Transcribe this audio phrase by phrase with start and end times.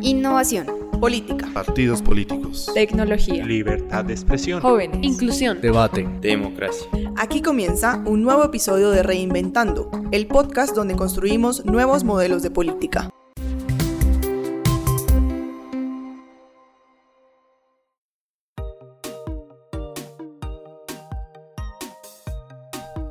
[0.00, 0.66] Innovación.
[1.00, 1.48] Política.
[1.52, 2.70] Partidos políticos.
[2.72, 3.44] Tecnología.
[3.44, 4.60] Libertad de expresión.
[4.60, 5.00] Jóvenes.
[5.02, 5.60] Inclusión.
[5.60, 6.08] Debate.
[6.20, 6.86] Democracia.
[7.16, 13.10] Aquí comienza un nuevo episodio de Reinventando, el podcast donde construimos nuevos modelos de política.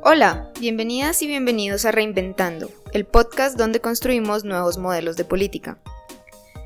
[0.02, 5.78] Hola, bienvenidas y bienvenidos a Reinventando, el podcast donde construimos nuevos modelos de política.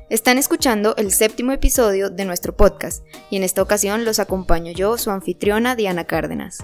[0.09, 4.97] Están escuchando el séptimo episodio de nuestro podcast y en esta ocasión los acompaño yo,
[4.97, 6.57] su anfitriona Diana Cárdenas.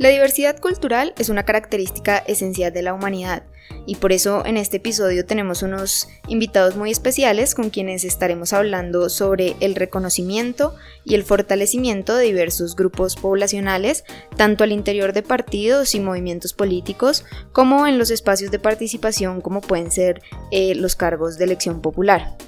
[0.00, 3.42] La diversidad cultural es una característica esencial de la humanidad
[3.84, 9.10] y por eso en este episodio tenemos unos invitados muy especiales con quienes estaremos hablando
[9.10, 14.04] sobre el reconocimiento y el fortalecimiento de diversos grupos poblacionales,
[14.38, 19.60] tanto al interior de partidos y movimientos políticos como en los espacios de participación como
[19.60, 22.38] pueden ser eh, los cargos de elección popular.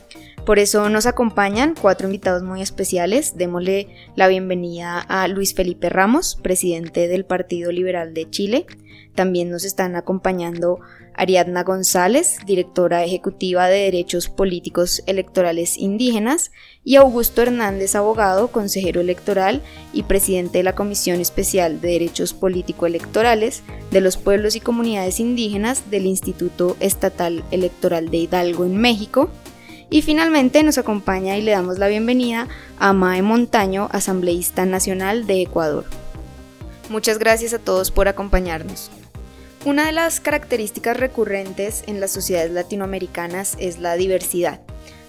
[0.45, 3.37] Por eso nos acompañan cuatro invitados muy especiales.
[3.37, 8.67] Démosle la bienvenida a Luis Felipe Ramos, presidente del Partido Liberal de Chile.
[9.15, 10.81] También nos están acompañando
[11.15, 16.51] Ariadna González, directora ejecutiva de Derechos Políticos Electorales Indígenas,
[16.84, 19.62] y Augusto Hernández, abogado, consejero electoral
[19.93, 23.62] y presidente de la Comisión Especial de Derechos Político-Electorales
[23.93, 29.31] de los Pueblos y Comunidades Indígenas del Instituto Estatal Electoral de Hidalgo en México.
[29.93, 32.48] Y finalmente nos acompaña y le damos la bienvenida
[32.79, 35.84] a Mae Montaño, asambleísta nacional de Ecuador.
[36.89, 38.91] Muchas gracias a todos por acompañarnos.
[39.67, 44.62] Una de las características recurrentes en las sociedades latinoamericanas es la diversidad.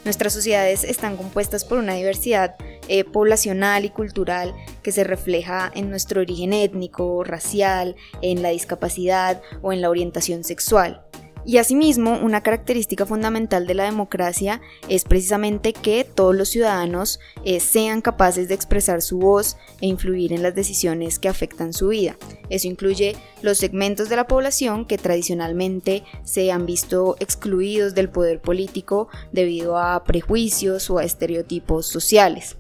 [0.04, 2.58] Nuestras sociedades están compuestas por una diversidad
[2.90, 9.42] eh, poblacional y cultural que se refleja en nuestro origen étnico, racial, en la discapacidad
[9.62, 11.06] o en la orientación sexual.
[11.46, 17.60] Y asimismo, una característica fundamental de la democracia es precisamente que todos los ciudadanos eh,
[17.60, 22.16] sean capaces de expresar su voz e influir en las decisiones que afectan su vida.
[22.50, 28.42] Eso incluye los segmentos de la población que tradicionalmente se han visto excluidos del poder
[28.42, 32.56] político debido a prejuicios o a estereotipos sociales.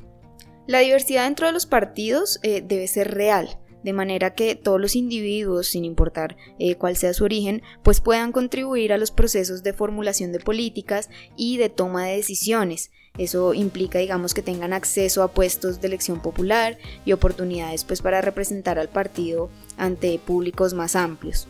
[0.68, 4.96] La diversidad dentro de los partidos eh, debe ser real, de manera que todos los
[4.96, 9.74] individuos, sin importar eh, cuál sea su origen, pues puedan contribuir a los procesos de
[9.74, 12.92] formulación de políticas y de toma de decisiones.
[13.18, 18.22] Eso implica, digamos, que tengan acceso a puestos de elección popular y oportunidades pues para
[18.22, 21.48] representar al partido ante públicos más amplios.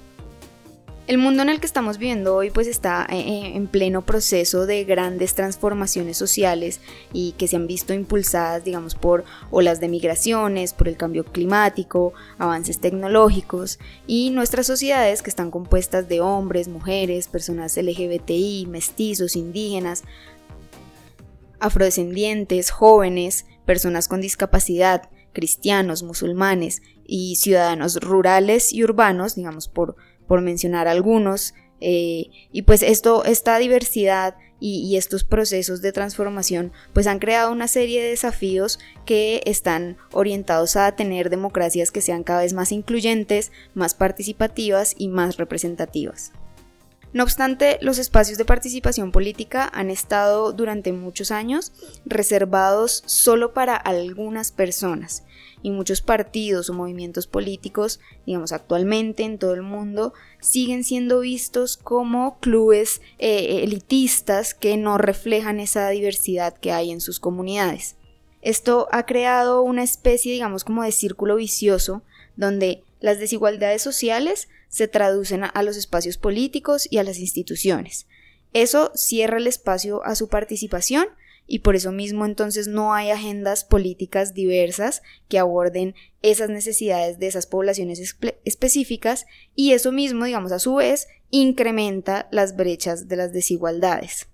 [1.06, 4.66] El mundo en el que estamos viviendo hoy pues está eh, eh, en pleno proceso
[4.66, 6.80] de grandes transformaciones sociales
[7.12, 12.14] y que se han visto impulsadas digamos por olas de migraciones, por el cambio climático,
[12.38, 20.04] avances tecnológicos y nuestras sociedades que están compuestas de hombres, mujeres, personas LGBTI, mestizos, indígenas,
[21.60, 29.98] afrodescendientes, jóvenes, personas con discapacidad, cristianos, musulmanes y ciudadanos rurales y urbanos, digamos por
[30.28, 31.54] por mencionar algunos.
[31.80, 37.52] Eh, y pues esto, esta diversidad y, y, estos procesos de transformación pues han creado
[37.52, 42.72] una serie de desafíos que están orientados a tener democracias que sean cada vez más
[42.72, 46.32] incluyentes, más participativas y más representativas.
[47.14, 51.72] No obstante, los espacios de participación política han estado durante muchos años
[52.06, 55.24] reservados solo para algunas personas
[55.64, 61.78] y muchos partidos o movimientos políticos, digamos actualmente en todo el mundo, siguen siendo vistos
[61.78, 67.96] como clubes eh, elitistas que no reflejan esa diversidad que hay en sus comunidades.
[68.42, 72.04] Esto ha creado una especie, digamos, como de círculo vicioso,
[72.36, 78.06] donde las desigualdades sociales se traducen a los espacios políticos y a las instituciones.
[78.52, 81.08] Eso cierra el espacio a su participación
[81.48, 87.28] y por eso mismo entonces no hay agendas políticas diversas que aborden esas necesidades de
[87.28, 88.16] esas poblaciones
[88.46, 94.28] específicas y eso mismo, digamos, a su vez, incrementa las brechas de las desigualdades.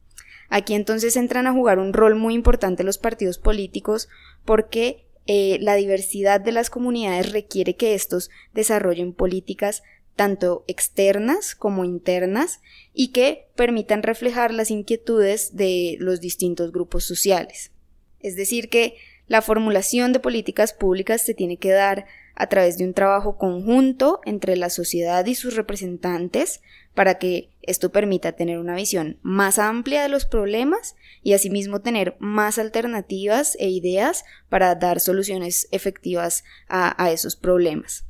[0.49, 4.09] Aquí entonces entran a jugar un rol muy importante los partidos políticos
[4.45, 9.83] porque eh, la diversidad de las comunidades requiere que estos desarrollen políticas
[10.19, 12.59] tanto externas como internas,
[12.93, 17.71] y que permitan reflejar las inquietudes de los distintos grupos sociales.
[18.19, 22.05] Es decir, que la formulación de políticas públicas se tiene que dar
[22.35, 26.59] a través de un trabajo conjunto entre la sociedad y sus representantes
[26.93, 32.17] para que esto permita tener una visión más amplia de los problemas y asimismo tener
[32.19, 38.08] más alternativas e ideas para dar soluciones efectivas a, a esos problemas.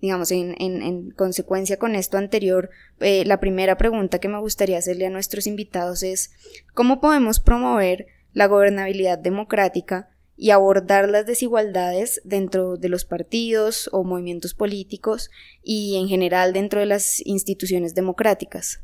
[0.00, 2.70] Digamos, en, consecuencia con esto anterior,
[3.00, 6.32] eh, la primera pregunta que me gustaría hacerle a nuestros invitados es,
[6.74, 14.04] ¿cómo podemos promover la gobernabilidad democrática y abordar las desigualdades dentro de los partidos o
[14.04, 15.30] movimientos políticos
[15.62, 18.82] y en general dentro de las instituciones democráticas?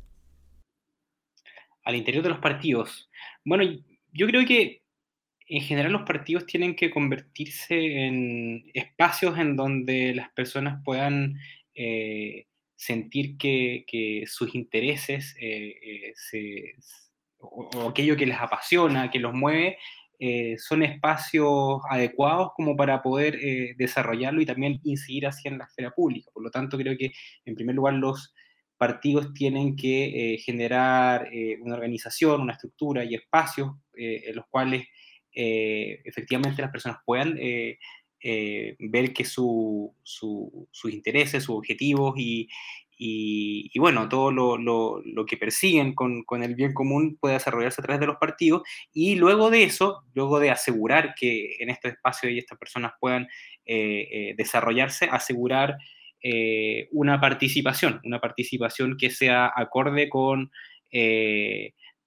[1.82, 3.08] Al interior de los partidos.
[3.44, 3.64] Bueno,
[4.12, 4.82] yo creo que
[5.48, 11.38] en general los partidos tienen que convertirse en espacios en donde las personas puedan
[11.74, 16.74] eh, sentir que, sus intereses eh, eh,
[17.38, 19.78] o, aquello que les apasiona, que los mueve,
[20.58, 23.38] son espacios adecuados como para poder
[23.76, 26.30] desarrollarlo y también incidir así en la esfera pública.
[26.32, 27.12] Por lo tanto, creo que
[27.44, 28.34] en primer lugar los
[28.78, 31.28] partidos tienen que generar
[31.60, 34.86] una organización, una estructura y espacios en los cuales
[35.38, 37.78] eh, efectivamente las personas puedan eh,
[38.22, 39.92] eh, ver que sus
[40.84, 42.48] intereses, sus objetivos y,
[43.78, 48.16] bueno, todo lo, que persiguen con, el bien común puede desarrollarse a través de los
[48.16, 48.62] partidos
[48.94, 53.28] y luego de eso, luego de asegurar que en este espacio y estas personas puedan
[53.66, 55.76] desarrollarse, asegurar
[56.92, 60.50] una participación, una participación que sea acorde con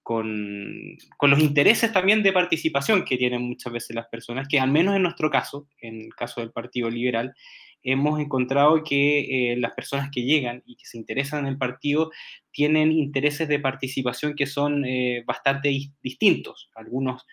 [0.10, 4.96] con, los intereses también de participación que tienen muchas veces las personas, que al menos
[4.96, 7.36] en nuestro caso, en el caso del Partido Liberal,
[7.84, 12.10] hemos encontrado que eh, las personas que llegan y que se interesan en el partido
[12.50, 15.70] tienen intereses de participación que son eh, bastante
[16.02, 16.72] distintos.
[16.74, 17.28] Algunos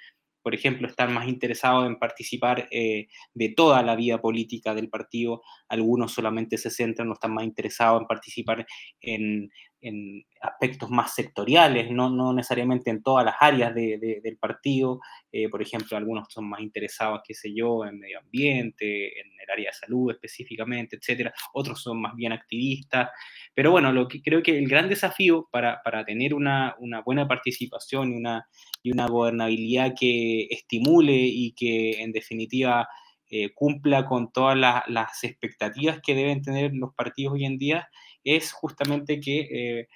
[0.47, 5.43] por ejemplo, están más interesados en participar eh, de toda la vida política del partido,
[5.69, 8.65] algunos solamente se centran o están más interesados en participar
[9.01, 9.51] en,
[9.87, 15.01] en aspectos más sectoriales, no, no, necesariamente en todas las áreas de, del partido.
[15.31, 19.51] Eh, por ejemplo, algunos son más interesados, qué sé yo, en medio ambiente, en el
[19.51, 21.33] área de salud específicamente, etcétera.
[21.53, 23.11] Otros son más bien activistas.
[23.55, 27.29] Pero bueno, lo que creo que el gran desafío para, para tener una, una, buena
[27.29, 28.49] participación y una,
[28.83, 32.89] y una gobernabilidad que estimule y que en definitiva
[33.29, 37.89] eh, cumpla con todas las expectativas que deben tener los partidos hoy en día,
[38.27, 39.49] es justamente que
[39.81, 39.89] eh,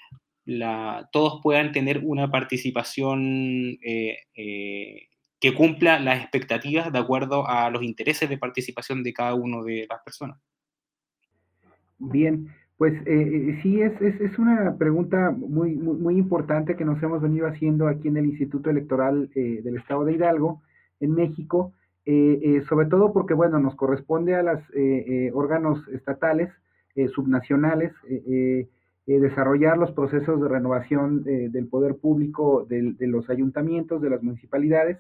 [1.12, 5.08] todos puedan tener una participación eh, eh,
[5.40, 9.86] que cumpla las expectativas de acuerdo a los intereses de participación de cada uno de
[9.90, 10.38] las personas.
[11.98, 12.48] Bien,
[12.78, 12.94] pues
[13.62, 18.16] sí, es, es, una pregunta muy, muy, importante que nos hemos venido haciendo aquí en
[18.16, 20.62] el Instituto Electoral del Estado de Hidalgo,
[20.98, 21.74] en México,
[22.68, 24.62] sobre todo porque, bueno, nos corresponde a los
[25.34, 26.50] órganos estatales
[26.96, 28.68] eh, subnacionales, eh,
[29.06, 34.98] eh, desarrollar los procesos de renovación del poder público de, los ayuntamientos, de las municipalidades.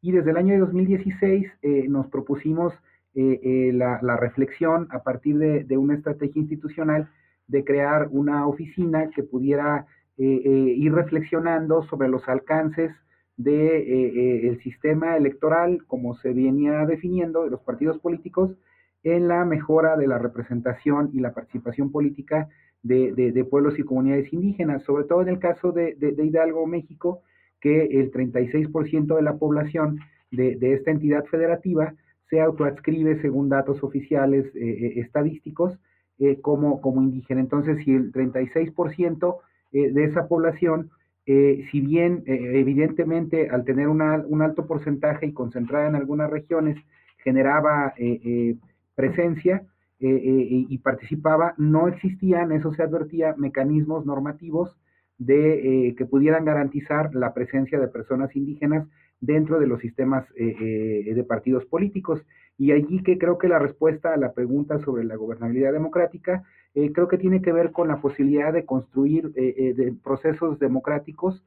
[0.00, 1.46] Y desde el año de 2016
[1.88, 2.72] nos propusimos
[3.14, 7.10] la, reflexión a partir de, una estrategia institucional
[7.46, 9.86] de crear una oficina que pudiera
[10.16, 12.90] ir reflexionando sobre los alcances
[13.36, 18.56] del sistema electoral, como se venía definiendo, de los partidos políticos,
[19.04, 22.48] en la mejora de la representación y la participación política
[22.82, 27.22] de, pueblos y comunidades indígenas, sobre todo en el caso de, Hidalgo, México,
[27.60, 30.00] que el 36% de la población
[30.30, 31.94] de, esta entidad federativa
[32.28, 35.78] se autoadscribe, según datos oficiales eh, eh, estadísticos,
[36.18, 37.40] eh, como, como indígena.
[37.40, 39.36] Entonces, si el 36%
[39.72, 40.90] de esa población,
[41.24, 46.76] si bien evidentemente al tener un alto porcentaje y concentrada en algunas regiones,
[47.24, 47.94] generaba
[48.94, 49.66] presencia
[50.04, 54.76] eh, eh, y participaba, no existían, eso se advertía, mecanismos normativos
[55.16, 58.88] de, eh, que pudieran garantizar la presencia de personas indígenas
[59.20, 62.20] dentro de los sistemas de partidos políticos.
[62.58, 67.06] Y allí que creo que la respuesta a la pregunta sobre la gobernabilidad democrática creo
[67.06, 71.44] que tiene que ver con la posibilidad de construir de procesos democráticos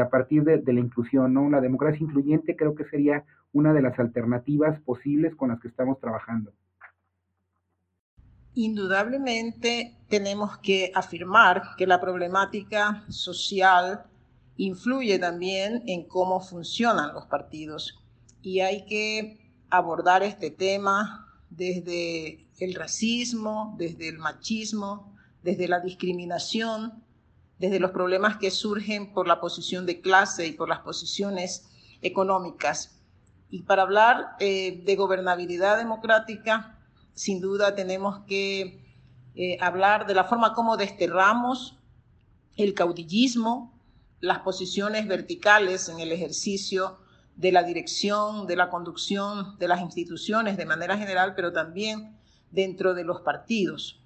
[0.00, 1.48] a partir de, de, la inclusión, ¿no?
[1.48, 6.00] La democracia incluyente creo que sería una de las alternativas posibles con las que estamos
[6.00, 6.52] trabajando.
[8.54, 14.04] Indudablemente tenemos que afirmar que la problemática social
[14.56, 18.04] influye también en cómo funcionan los partidos
[18.42, 27.03] y hay que abordar este tema desde el racismo, desde el machismo, desde la discriminación,
[27.64, 31.70] desde los problemas que surgen por la posición de clase y por las posiciones
[32.02, 33.00] económicas.
[33.48, 36.78] Y para hablar eh, de gobernabilidad democrática,
[37.14, 38.84] sin duda tenemos que
[39.34, 41.78] eh, hablar de la forma como desterramos
[42.56, 43.72] el caudillismo,
[44.20, 46.98] las posiciones verticales en el ejercicio
[47.34, 52.14] de la dirección, de la conducción de las instituciones de manera general, pero también
[52.50, 54.00] dentro de los partidos.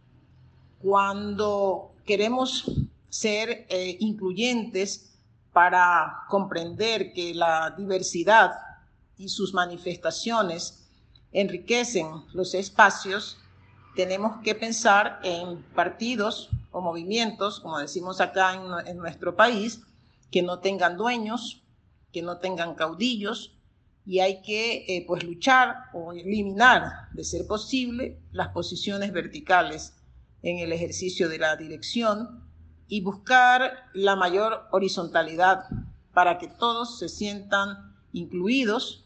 [0.81, 2.71] Cuando queremos
[3.09, 5.19] ser eh, incluyentes
[5.53, 8.53] para comprender que la diversidad
[9.17, 10.89] y sus manifestaciones
[11.33, 13.39] enriquecen los espacios,
[13.97, 18.55] tenemos que pensar en partidos o movimientos, como decimos acá
[18.87, 19.81] en, nuestro país,
[20.31, 21.63] que no tengan dueños,
[22.13, 23.55] que no tengan caudillos,
[24.07, 29.95] y hay que eh, pues luchar o eliminar, de ser posible, las posiciones verticales
[30.43, 32.48] en el ejercicio de la dirección
[32.89, 35.67] y buscar la mayor horizontalidad
[36.15, 39.05] para que todos se sientan incluidos,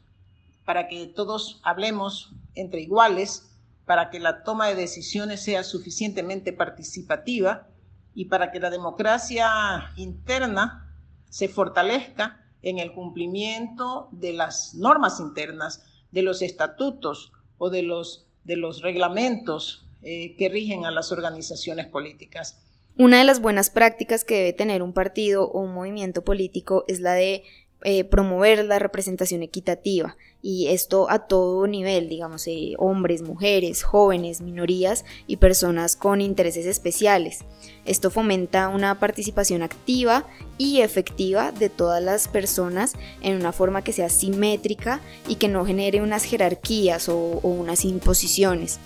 [0.64, 3.50] para que todos hablemos entre iguales,
[3.84, 7.66] para que la toma de decisiones sea suficientemente participativa
[8.14, 10.94] y para que la democracia interna
[11.28, 18.26] se fortalezca en el cumplimiento de las normas internas, de los estatutos o de los,
[18.44, 22.62] de los reglamentos eh, que rigen a las organizaciones políticas.
[22.99, 27.00] Una de las buenas prácticas que debe tener un partido o un movimiento político es
[27.00, 27.42] la de
[27.84, 34.40] eh, promover la representación equitativa y esto a todo nivel, digamos, eh, hombres, mujeres, jóvenes,
[34.40, 37.44] minorías y personas con intereses especiales.
[37.84, 40.26] Esto fomenta una participación activa
[40.58, 45.64] y efectiva de todas las personas en una forma que sea simétrica y que no
[45.64, 48.78] genere unas jerarquías o, unas imposiciones.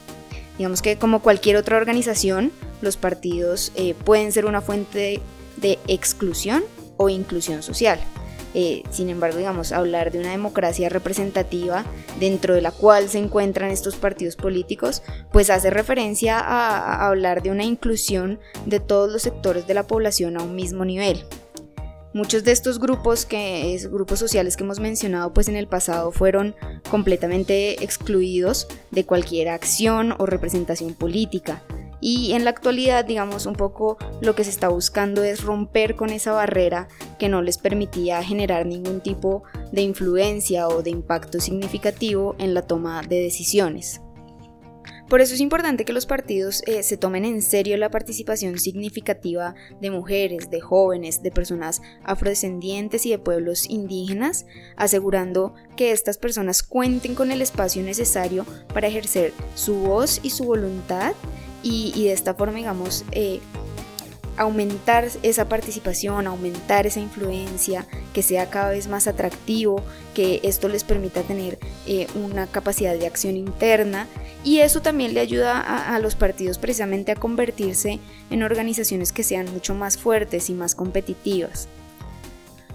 [0.58, 5.20] Digamos que como cualquier otra organización, los partidos eh, pueden ser una fuente
[5.56, 6.64] de exclusión
[6.96, 7.98] o inclusión social.
[8.58, 11.84] Eh, sin embargo, digamos, hablar de una democracia representativa
[12.18, 17.50] dentro de la cual se encuentran estos partidos políticos, pues hace referencia a, hablar de
[17.50, 21.26] una inclusión de todos los sectores de la población a un mismo nivel.
[22.16, 26.56] Muchos de estos grupos, que grupos sociales que hemos mencionado pues en el pasado fueron
[26.90, 31.62] completamente excluidos de cualquier acción o representación política.
[32.00, 36.08] Y en la actualidad, digamos, un poco lo que se está buscando es romper con
[36.08, 42.35] esa barrera que no les permitía generar ningún tipo de influencia o de impacto significativo
[42.38, 44.00] en la toma de decisiones.
[45.08, 49.54] Por eso es importante que los partidos eh, se tomen en serio la participación significativa
[49.80, 54.46] de mujeres, de jóvenes, de personas afrodescendientes y de pueblos indígenas,
[54.76, 58.44] asegurando que estas personas cuenten con el espacio necesario
[58.75, 61.12] para ejercer su voz y su voluntad
[61.62, 63.40] y, de esta forma, digamos, eh,
[64.37, 69.83] aumentar esa participación, aumentar esa influencia, que sea cada vez más atractivo,
[70.14, 74.07] que esto les permita tener eh, una capacidad de acción interna
[74.45, 77.99] y eso también le ayuda a, a, los partidos precisamente a convertirse
[78.31, 81.69] en organizaciones que sean mucho más fuertes y más competitivas.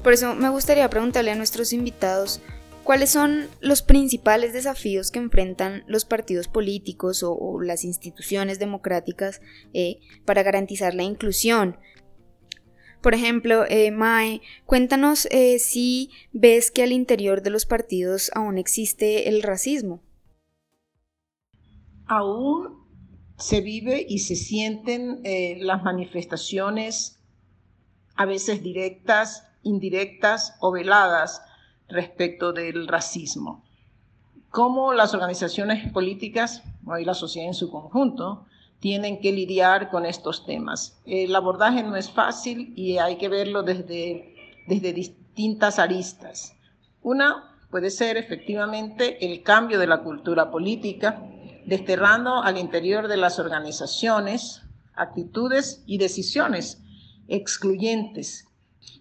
[0.03, 2.41] Por eso me gustaría preguntarle a nuestros invitados
[2.83, 9.39] ¿Cuáles son los principales desafíos que enfrentan los partidos políticos o, las instituciones democráticas
[9.73, 11.77] eh, para garantizar la inclusión?
[13.03, 18.57] Por ejemplo, eh, Mae, cuéntanos eh, si ves que al interior de los partidos aún
[18.57, 20.01] existe el racismo.
[22.07, 22.79] Aún
[23.37, 25.21] se vive y se sienten
[25.59, 27.19] las manifestaciones
[28.15, 31.41] a veces directas, indirectas o veladas
[31.91, 33.63] respecto del racismo.
[34.49, 36.63] Cómo las organizaciones políticas
[36.99, 38.45] y la sociedad en su conjunto
[38.79, 40.99] tienen que lidiar con estos temas.
[41.05, 44.35] El abordaje no es fácil y hay que verlo desde,
[44.67, 46.57] desde distintas aristas.
[47.01, 51.23] Una puede ser efectivamente el cambio de la cultura política,
[51.65, 54.63] desterrando al interior de las organizaciones
[54.95, 56.81] actitudes y decisiones
[57.27, 58.50] excluyentes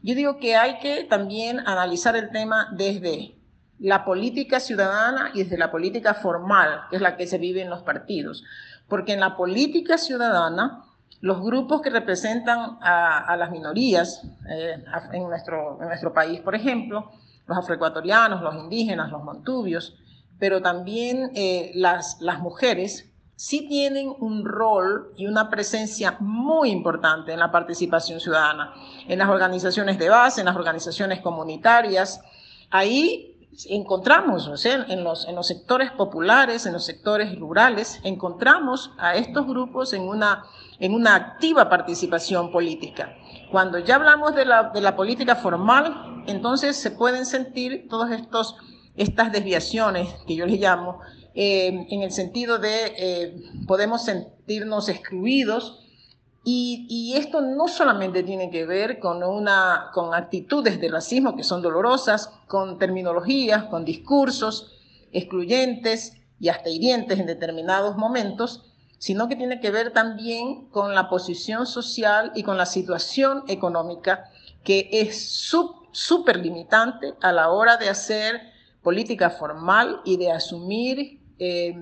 [0.02, 3.34] yo digo que hay que también analizar el tema desde
[3.78, 7.70] la política ciudadana y desde la política formal, que es la que se vive en
[7.70, 8.44] los partidos.
[8.88, 10.84] Porque en la política ciudadana,
[11.20, 14.82] los grupos que representan a, las minorías eh,
[15.12, 17.10] en, nuestro, en nuestro país, por ejemplo,
[17.46, 19.96] los afroecuatorianos, los indígenas, los montubios,
[20.38, 23.10] pero también eh, las, las mujeres,
[23.40, 28.75] sí tienen un rol y una presencia muy importante en la participación ciudadana,
[29.09, 32.20] en las organizaciones de base, en las organizaciones comunitarias.
[32.68, 38.92] Ahí encontramos, o sea, en, los, en los sectores populares, en los sectores rurales, encontramos
[38.99, 40.44] a estos grupos en una,
[40.78, 43.14] en una activa participación política.
[43.50, 48.11] Cuando ya hablamos de la, de la política formal, entonces se pueden sentir todas
[48.97, 51.00] estas desviaciones que yo les llamo,
[51.34, 55.80] eh, en el sentido de eh, podemos sentirnos excluidos
[56.42, 61.60] y, esto no solamente tiene que ver con, una, con actitudes de racismo que son
[61.60, 64.78] dolorosas, con terminologías, con discursos
[65.12, 68.64] excluyentes y hasta hirientes en determinados momentos,
[68.99, 74.30] sino que tiene que ver también con la posición social y con la situación económica
[74.64, 75.28] que es
[75.92, 78.40] súper limitante a la hora de hacer
[78.82, 81.75] política formal y de asumir eh,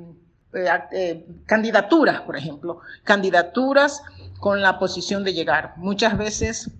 [0.54, 4.02] eh, eh, candidaturas, por ejemplo, candidaturas
[4.38, 5.74] con la posición de llegar.
[5.76, 6.70] Muchas veces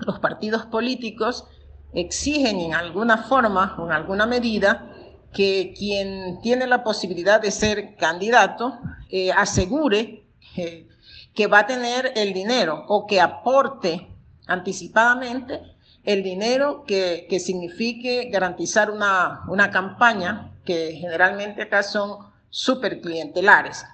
[0.00, 1.46] los partidos políticos
[1.94, 4.92] exigen en alguna forma o en alguna medida
[5.32, 8.78] que quien tiene la posibilidad de ser candidato
[9.36, 10.26] asegure
[11.34, 14.08] que va a tener el dinero o que aporte
[14.46, 15.60] anticipadamente
[16.04, 22.18] el dinero que, que signifique garantizar una, una, campaña que generalmente acá son
[22.50, 23.86] súper clientelares.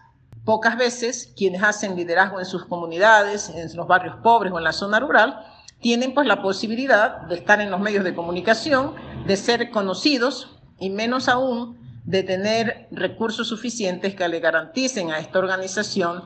[0.44, 4.72] Pocas veces quienes hacen liderazgo en sus comunidades, en los barrios pobres o en la
[4.72, 5.38] zona rural,
[5.80, 8.94] tienen pues la posibilidad de estar en los medios de comunicación,
[9.26, 15.38] de ser conocidos y menos aún de tener recursos suficientes que le garanticen a esta
[15.38, 16.24] organización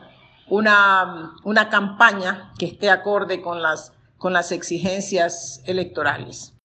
[0.48, 6.55] una, una campaña que esté acorde con las, con las exigencias electorales.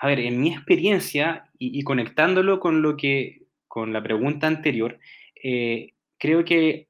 [0.00, 4.98] A ver, en mi experiencia y, conectándolo con lo que con la pregunta anterior,
[5.42, 6.88] eh, creo que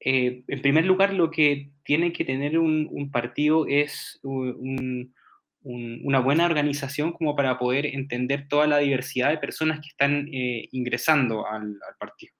[0.00, 5.14] eh, en primer lugar lo que tiene que tener un, partido es un,
[5.62, 10.68] una buena organización como para poder entender toda la diversidad de personas que están eh,
[10.72, 12.34] ingresando al, partido.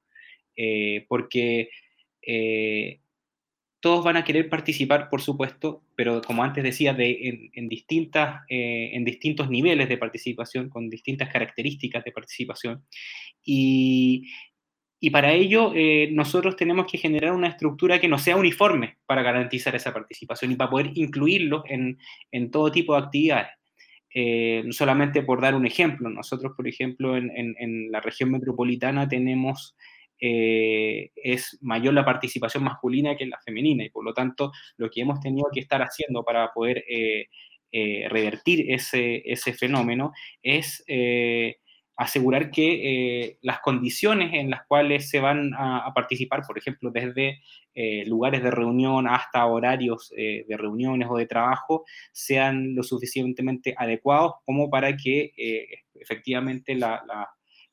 [1.09, 1.71] Porque
[3.81, 9.05] todos van a querer participar, por supuesto, pero como antes decía, de, en, distintas, en
[9.05, 12.85] distintos niveles de participación, con distintas características de participación.
[13.45, 14.31] Y,
[15.13, 19.75] para ello, eh, nosotros tenemos que generar una estructura que no sea uniforme para garantizar
[19.77, 23.49] esa participación y para poder incluirlos en, todo tipo de actividades.
[24.15, 29.77] Eh, solamente por dar un ejemplo, nosotros, por ejemplo, en, la región metropolitana tenemos,
[30.21, 35.01] eh, es mayor la participación masculina que la femenina y por lo tanto lo que
[35.03, 36.85] hemos tenido que estar haciendo para poder
[38.09, 40.83] revertir ese, ese, fenómeno es
[41.99, 47.41] asegurar que eh, las condiciones en las cuales se van a, participar, por ejemplo, desde
[47.75, 53.75] eh, lugares de reunión hasta horarios eh, de reuniones o de trabajo, sean lo suficientemente
[53.77, 55.33] adecuados como para que
[55.95, 57.03] efectivamente la,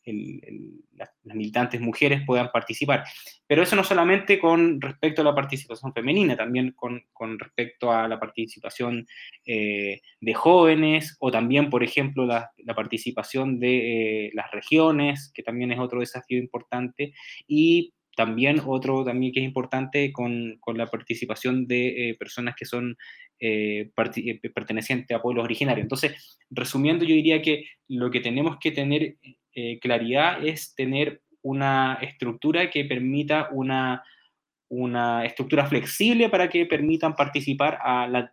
[0.06, 3.04] las, militantes mujeres puedan participar.
[3.48, 8.08] Pero eso no solamente con respecto a la participación femenina, también con, con respecto a
[8.08, 9.08] la participación
[9.46, 15.72] eh, de jóvenes o también, por ejemplo, la, participación de eh, las regiones, que también
[15.72, 17.14] es otro desafío importante,
[17.48, 22.66] y también otro también que es importante con, con la participación de eh, personas que
[22.66, 22.96] son
[23.94, 25.84] pertenecientes a pueblos originarios.
[25.84, 29.18] Entonces, resumiendo, yo diría que lo que tenemos que tener
[29.56, 34.04] eh, claridad es tener una estructura que permita una,
[34.68, 38.32] una estructura flexible para que permitan participar a la,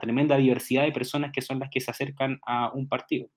[0.00, 3.28] tremenda diversidad de personas que son las que se acercan a un partido.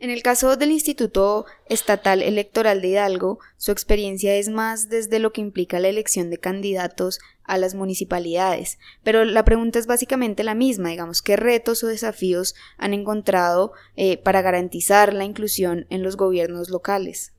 [0.00, 5.32] En el caso del Instituto Estatal Electoral de Hidalgo, su experiencia es más desde lo
[5.32, 10.54] que implica la elección de candidatos a las municipalidades, pero la pregunta es básicamente la
[10.54, 16.16] misma, digamos, ¿qué retos o desafíos han encontrado eh, para garantizar la inclusión en los
[16.16, 17.34] gobiernos locales?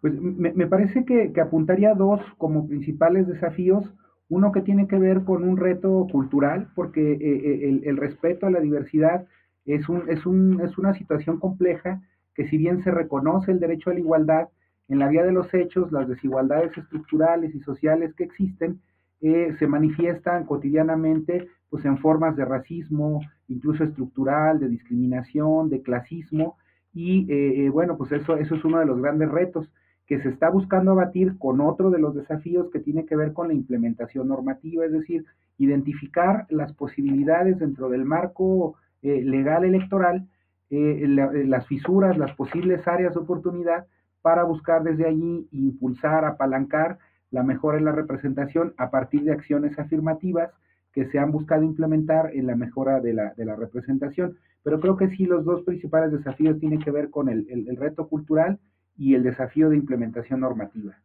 [0.00, 3.92] Pues me, parece que, apuntaría dos como principales desafíos.
[4.28, 8.50] Uno que tiene que ver con un reto cultural, porque eh, eh, el, respeto a
[8.50, 9.26] la diversidad
[9.66, 12.00] es, un, es, un, es una situación compleja
[12.34, 14.48] que si bien se reconoce el derecho a la igualdad,
[14.88, 18.80] en la vía de los hechos, las desigualdades estructurales y sociales que existen
[19.20, 26.56] eh, se manifiestan cotidianamente pues, en formas de racismo, incluso estructural, de discriminación, de clasismo,
[26.92, 29.70] y eh, eh, bueno, pues eso, eso es uno de los grandes retos
[30.06, 33.48] que se está buscando abatir con otro de los desafíos que tiene que ver con
[33.48, 35.24] la implementación normativa, es decir,
[35.58, 38.76] identificar las posibilidades dentro del marco
[39.24, 40.26] legal electoral,
[40.70, 43.86] las fisuras, las posibles áreas de oportunidad
[44.22, 46.98] para buscar desde allí impulsar, apalancar
[47.30, 50.50] la mejora en la representación a partir de acciones afirmativas
[50.92, 54.38] que se han buscado implementar en la mejora de la, de la representación.
[54.62, 58.58] Pero creo que sí los dos principales desafíos tienen que ver con el, reto cultural
[58.96, 60.98] y el desafío de implementación normativa.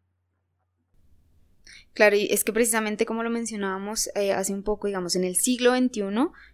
[1.93, 5.35] Claro, y es que precisamente como lo mencionábamos eh, hace un poco, digamos, en el
[5.35, 6.03] siglo XXI,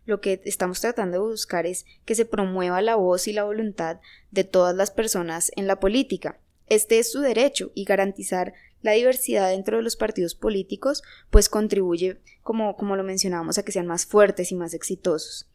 [0.06, 4.00] lo que estamos tratando de buscar es que se promueva la voz y la voluntad
[4.32, 6.40] de todas las personas en la política.
[6.70, 12.18] Este es su derecho y garantizar la diversidad dentro de los partidos políticos pues contribuye,
[12.42, 15.48] como, como lo mencionábamos, a que sean más fuertes y más exitosos.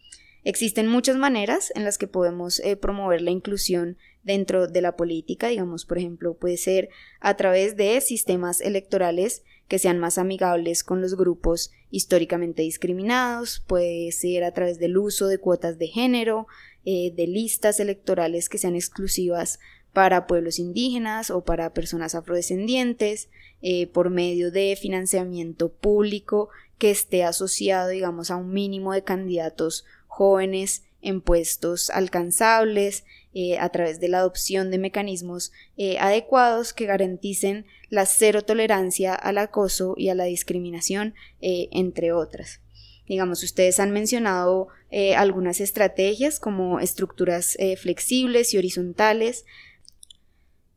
[0.44, 5.48] Existen muchas maneras en las que podemos eh, promover la inclusión dentro de la política,
[5.48, 6.88] digamos, por ejemplo, puede ser
[7.20, 14.12] a través de sistemas electorales que sean más amigables con los grupos históricamente discriminados, puede
[14.12, 16.46] ser a través del uso de cuotas de género,
[16.84, 19.60] eh, de listas electorales que sean exclusivas
[19.92, 23.28] para pueblos indígenas o para personas afrodescendientes,
[23.60, 26.48] eh, por medio de financiamiento público
[26.78, 33.68] que esté asociado, digamos, a un mínimo de candidatos jóvenes en puestos alcanzables, eh, a
[33.70, 39.94] través de la adopción de mecanismos eh, adecuados que garanticen la cero tolerancia al acoso
[39.96, 42.60] y a la discriminación, entre otras.
[43.06, 44.68] Digamos, ustedes han mencionado
[45.16, 49.44] algunas estrategias como estructuras flexibles y horizontales,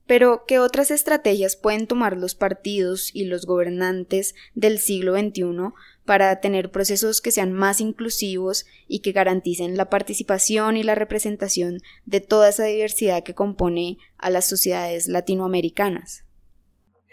[0.08, 5.74] pero, ¿qué otras estrategias pueden tomar los partidos y los gobernantes del siglo XXI
[6.06, 11.80] para tener procesos que sean más inclusivos y que garanticen la participación y la representación
[12.06, 16.24] de toda esa diversidad que compone a las sociedades latinoamericanas?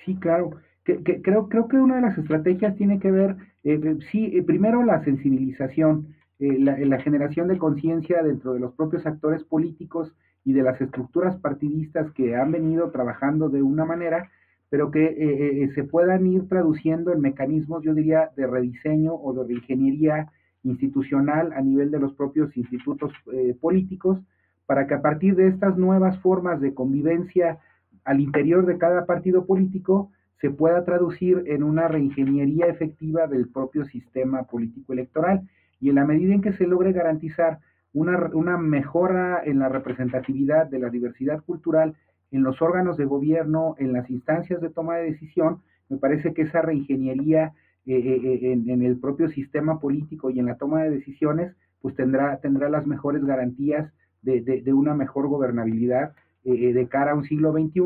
[0.04, 0.50] Sí, claro.
[0.84, 5.02] creo, que una de las estrategias tiene que ver, eh, eh, sí, eh, primero la
[5.04, 10.12] sensibilización, la generación de conciencia dentro de los propios actores políticos
[10.44, 14.30] y de las estructuras partidistas que han venido trabajando de una manera,
[14.70, 19.32] pero que eh, eh, se puedan ir traduciendo en mecanismos, yo diría, de rediseño o
[19.34, 20.32] de reingeniería
[20.64, 24.18] institucional a nivel de los propios institutos eh, políticos,
[24.66, 27.58] para que a partir de estas nuevas formas de convivencia
[28.04, 33.84] al interior de cada partido político se pueda traducir en una reingeniería efectiva del propio
[33.84, 35.48] sistema político electoral.
[35.80, 37.60] Y en la medida en que se logre garantizar
[37.94, 41.94] una, mejora en la representatividad de la diversidad cultural
[42.30, 46.42] en los órganos de gobierno, en las instancias de toma de decisión, me parece que
[46.42, 47.52] esa reingeniería
[47.84, 51.94] eh, eh, eh, en, el propio sistema político y en la toma de decisiones, pues
[51.94, 57.80] tendrá, tendrá las mejores garantías de, una mejor gobernabilidad de cara a un siglo XXI,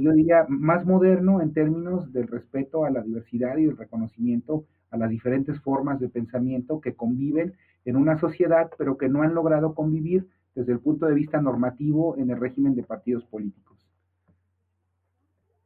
[0.00, 4.96] yo diría más moderno en términos del respeto a la diversidad y el reconocimiento a
[4.96, 7.54] las diferentes formas de pensamiento que conviven
[7.88, 12.18] en una sociedad, pero que no han logrado convivir desde el punto de vista normativo
[12.18, 13.78] en el régimen de partidos políticos.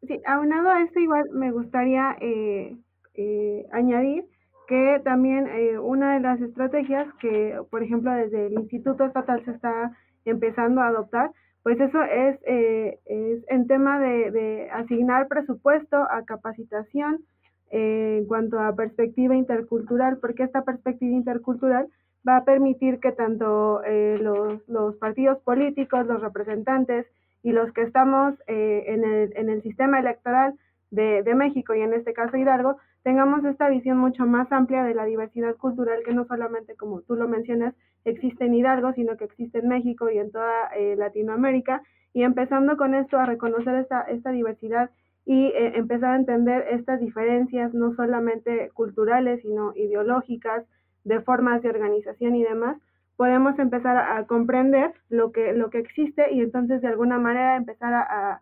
[0.06, 2.76] Sí, aunado a esto, igual me gustaría eh,
[3.14, 4.24] eh, añadir
[4.68, 9.50] que también eh, una de las estrategias que, por ejemplo, desde el Instituto Estatal se
[9.50, 9.90] está
[10.24, 11.32] empezando a adoptar,
[11.64, 17.24] pues eso es, es en tema de, de, asignar presupuesto a capacitación
[17.70, 21.88] en cuanto a perspectiva intercultural, porque esta perspectiva intercultural
[22.26, 27.06] va a permitir que tanto eh, los, partidos políticos, los representantes
[27.42, 30.54] y los que estamos eh, en, el, en, el, sistema electoral
[30.90, 35.04] de, México y en este caso Hidalgo, tengamos esta visión mucho más amplia de la
[35.04, 39.58] diversidad cultural que no solamente, como tú lo mencionas, existe en Hidalgo, sino que existe
[39.58, 41.82] en México y en toda eh, Latinoamérica.
[42.14, 44.90] Y empezando con esto a reconocer esta, esta diversidad
[45.24, 50.66] y empezar a entender estas diferencias no solamente culturales, sino ideológicas,
[51.04, 52.76] de formas de organización y demás,
[53.16, 57.94] podemos empezar a, comprender lo que, lo que existe y entonces de alguna manera empezar
[57.94, 58.40] a,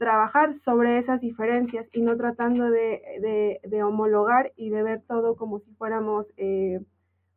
[0.00, 5.60] trabajar sobre esas diferencias y no tratando de, de, homologar y de ver todo como
[5.60, 6.80] si fuéramos eh,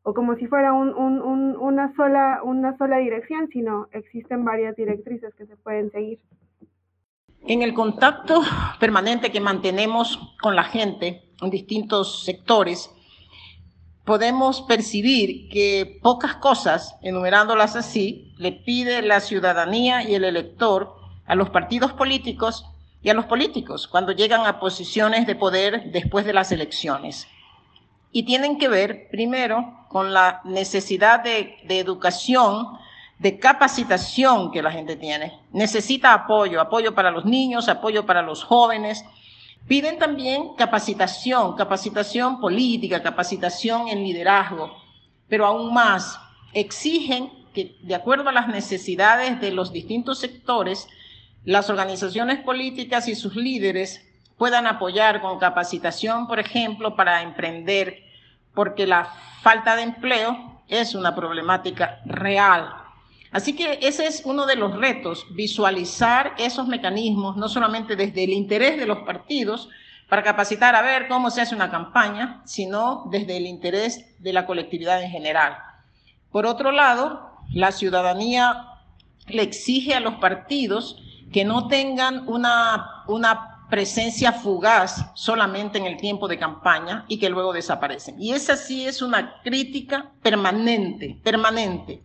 [0.01, 5.33] o como si fuera un, un, una, sola, una sola dirección, sino existen varias directrices
[5.35, 6.19] que se pueden seguir.
[7.45, 8.41] En el contacto
[8.79, 12.92] permanente que mantenemos con la gente en distintos sectores,
[14.05, 21.35] podemos percibir que pocas cosas, enumerándolas así, le pide la ciudadanía y el elector a
[21.35, 22.65] los partidos políticos
[23.01, 27.27] y a los políticos cuando llegan a posiciones de poder después de las elecciones.
[28.11, 32.67] Y tienen que ver, primero, con la necesidad de, de educación,
[33.19, 35.39] de capacitación que la gente tiene.
[35.51, 39.03] Necesita apoyo, apoyo para los niños, apoyo para los jóvenes,
[39.67, 44.75] Piden también capacitación, capacitación política, capacitación en liderazgo,
[45.29, 46.19] pero aún más,
[46.53, 50.87] exigen que de acuerdo a las necesidades de los distintos sectores,
[51.45, 54.05] las organizaciones políticas y sus líderes
[54.37, 58.03] puedan apoyar con capacitación, por ejemplo, para emprender,
[58.53, 59.05] porque la
[59.41, 62.82] falta de empleo es una problemática real
[63.33, 68.29] Así que ese es uno de los retos, visualizar esos mecanismos, no solamente desde el
[68.29, 69.69] interés de los partidos,
[70.07, 74.45] para capacitar a ver cómo se hace una campaña, sino desde el interés de la
[74.45, 75.57] colectividad en general.
[76.31, 78.67] Por otro lado, la ciudadanía
[79.27, 85.97] le exige a los partidos que no tengan una, una presencia fugaz solamente en el
[85.97, 88.21] tiempo de campaña y que luego desaparecen.
[88.21, 92.03] Y esa sí es una crítica permanente, permanente.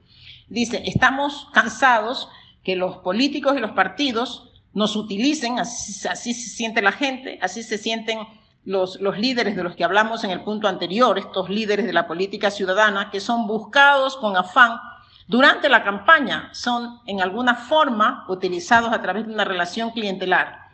[0.49, 2.29] Dice, estamos cansados
[2.63, 7.79] que los políticos y los partidos nos utilicen, así, se siente la gente, así se
[7.79, 8.21] sienten
[8.65, 12.07] los, los, líderes de los que hablamos en el punto anterior, estos líderes de la
[12.07, 14.79] política ciudadana, que son buscados con afán
[15.27, 20.69] durante la campaña, son en alguna forma utilizados a través de una relación clientelar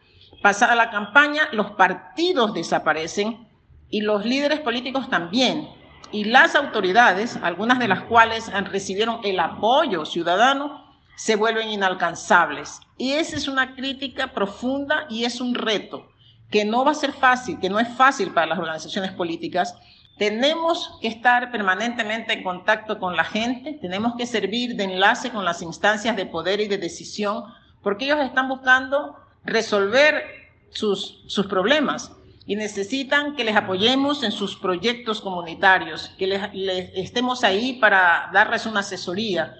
[0.45, 3.49] Pasada la campaña, los partidos desaparecen
[3.89, 5.71] y los líderes políticos también.
[6.15, 12.79] Y las autoridades, algunas de las cuales recibieron el apoyo ciudadano, se vuelven inalcanzables.
[12.97, 16.07] Y esa es una crítica profunda y es un reto
[16.53, 19.75] que no va a ser fácil, que no es fácil para las organizaciones políticas.
[20.17, 25.45] Tenemos que estar permanentemente en contacto con la gente, tenemos que servir de enlace con
[25.45, 27.43] las instancias de poder y de decisión,
[27.83, 30.23] porque ellos están buscando resolver
[30.71, 32.13] sus, sus problemas
[32.47, 38.67] y necesitan que les apoyemos en sus proyectos comunitarios, que les, estemos ahí para darles
[38.67, 39.55] una asesoría.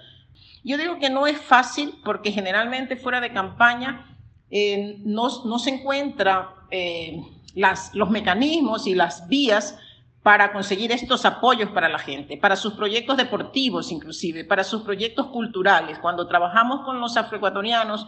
[0.63, 4.17] Yo digo que no es fácil porque generalmente fuera de campaña
[4.51, 7.21] eh, no, no, se encuentran eh,
[7.93, 9.77] los mecanismos y las vías
[10.21, 15.27] para conseguir estos apoyos para la gente, para sus proyectos deportivos inclusive, para sus proyectos
[15.27, 15.99] culturales.
[15.99, 18.07] Cuando trabajamos con los afroecuatorianos,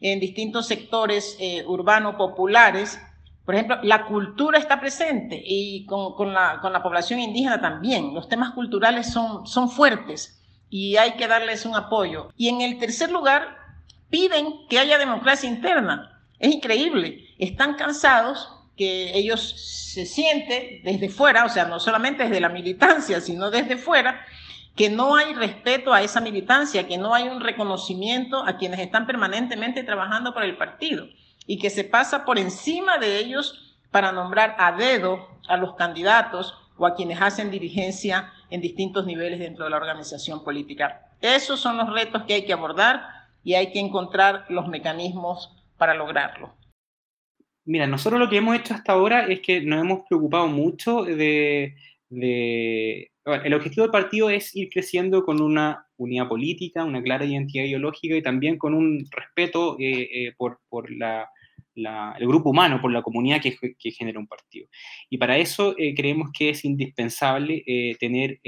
[0.00, 3.00] en distintos sectores eh, urbanos populares.
[3.44, 8.14] Por ejemplo, la cultura está presente y con, la, la, población indígena también.
[8.14, 12.30] Los temas culturales son, son fuertes y hay que darles un apoyo.
[12.38, 13.58] Y en el tercer lugar,
[14.08, 16.22] piden que haya democracia interna.
[16.38, 17.26] Es increíble.
[17.38, 23.20] Están cansados que ellos se sienten desde fuera, o sea, no solamente desde la militancia,
[23.20, 24.24] sino desde fuera,
[24.74, 29.06] que no hay respeto a esa militancia, que no hay un reconocimiento a quienes están
[29.06, 31.06] permanentemente trabajando por el partido
[31.46, 36.54] y que se pasa por encima de ellos para nombrar a dedo a los candidatos
[36.76, 41.12] o a quienes hacen dirigencia en distintos niveles dentro de la organización política.
[41.20, 43.06] Esos son los retos que hay que abordar
[43.42, 46.54] y hay que encontrar los mecanismos para lograrlo.
[47.64, 51.76] Mira, nosotros lo que hemos hecho hasta ahora es que nos hemos preocupado mucho de,
[52.10, 57.64] de el objetivo del partido es ir creciendo con una unidad política, una clara identidad
[57.64, 60.60] ideológica y también con un respeto eh, eh, por,
[61.76, 64.68] el grupo humano, por la comunidad que, genera un partido.
[65.08, 67.64] Y para eso eh, creemos que es indispensable
[67.98, 68.40] tener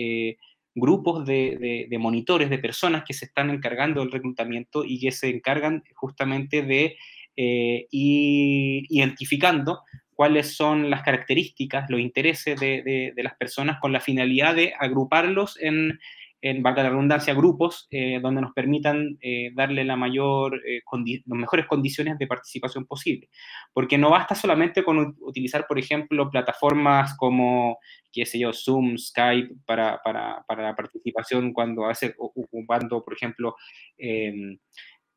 [0.74, 5.82] grupos de, monitores, de personas que se están encargando del reclutamiento y que se encargan
[5.94, 6.96] justamente de
[7.34, 9.80] ir identificando
[10.16, 15.98] cuáles son las características, los intereses de, las personas con la finalidad de agruparlos en,
[16.40, 20.80] en valga la redundancia, grupos eh, donde nos permitan eh, darle la mayor, eh,
[21.26, 23.28] las mejores condiciones de participación posible.
[23.74, 27.78] Porque no basta solamente con utilizar, por ejemplo, plataformas como,
[28.10, 33.54] qué sé yo, Zoom, Skype para, para, para la participación cuando hace, ocupando, por ejemplo,
[33.98, 34.56] em,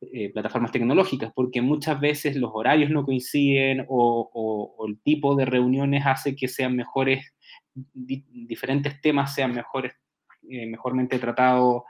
[0.01, 6.05] eh, plataformas tecnológicas, porque muchas veces los horarios no coinciden o, el tipo de reuniones
[6.05, 7.33] hace que sean mejores,
[7.73, 9.93] diferentes temas sean mejores,
[10.49, 11.83] eh, mejormente tratados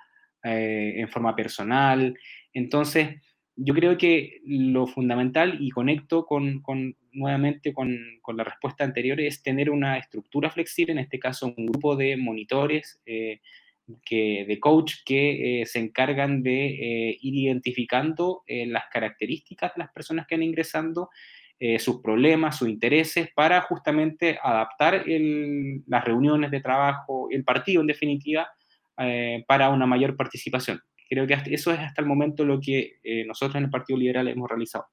[0.44, 2.18] eh, en forma personal.
[2.52, 3.22] Entonces,
[3.56, 6.64] yo creo que lo fundamental, y conecto con,
[7.12, 11.68] nuevamente con, con, la respuesta anterior, es tener una estructura flexible, en este caso un
[11.68, 13.00] grupo de monitores
[14.06, 19.80] que, de coach que eh, se encargan de eh, ir identificando eh, las características de
[19.80, 21.10] las personas que han ingresando,
[21.78, 28.48] sus problemas, sus intereses, para justamente adaptar las reuniones de trabajo, el partido en definitiva,
[29.46, 30.80] para una mayor participación.
[31.10, 34.50] Creo que eso es hasta el momento lo que nosotros en el Partido Liberal hemos
[34.50, 34.86] realizado.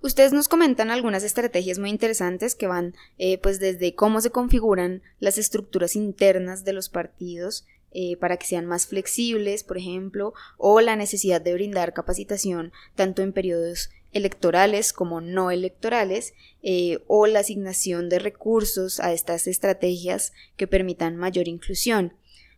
[0.00, 5.02] Ustedes nos comentan algunas estrategias muy interesantes que van eh, pues desde cómo se configuran
[5.18, 10.80] las estructuras internas de los partidos eh, para que sean más flexibles, por ejemplo, o
[10.80, 17.40] la necesidad de brindar capacitación tanto en periodos electorales como no electorales, eh, o la
[17.40, 22.14] asignación de recursos a estas estrategias que permitan mayor inclusión.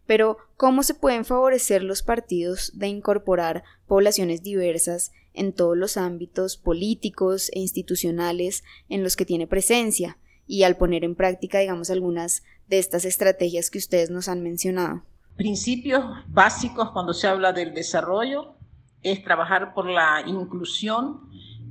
[0.06, 6.56] Pero, ¿cómo se pueden favorecer los partidos de incorporar poblaciones diversas en todos los ámbitos
[6.56, 12.42] políticos e institucionales en los que tiene presencia y al poner en práctica, digamos, algunas
[12.68, 15.04] de estas estrategias que ustedes nos han mencionado.
[15.36, 18.54] Principios básicos cuando se habla del desarrollo
[19.02, 21.30] es trabajar por la inclusión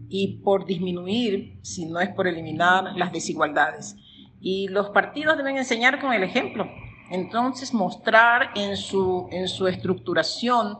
[0.10, 3.95] y por disminuir, si no es por eliminar, las desigualdades.
[4.41, 6.65] Y los partidos deben enseñar con el ejemplo.
[7.12, 10.80] Entonces, mostrar en su, en su estructuración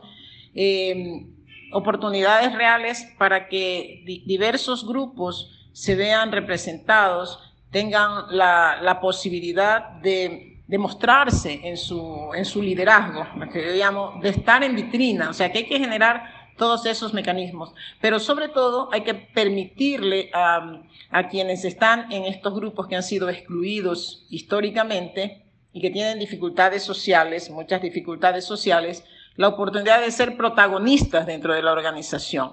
[0.54, 1.26] eh,
[1.72, 7.38] oportunidades reales para que diversos grupos se vean representados,
[7.70, 15.30] tengan la, posibilidad de, demostrarse en su, en su liderazgo, que de estar en vitrina,
[15.30, 20.30] o sea que hay que generar todos esos mecanismos, pero sobre todo hay que permitirle
[20.34, 26.18] a, a quienes están en estos grupos que han sido excluidos históricamente y que tienen
[26.18, 29.04] dificultades sociales, muchas dificultades sociales,
[29.36, 32.52] la oportunidad de ser protagonistas dentro de la organización.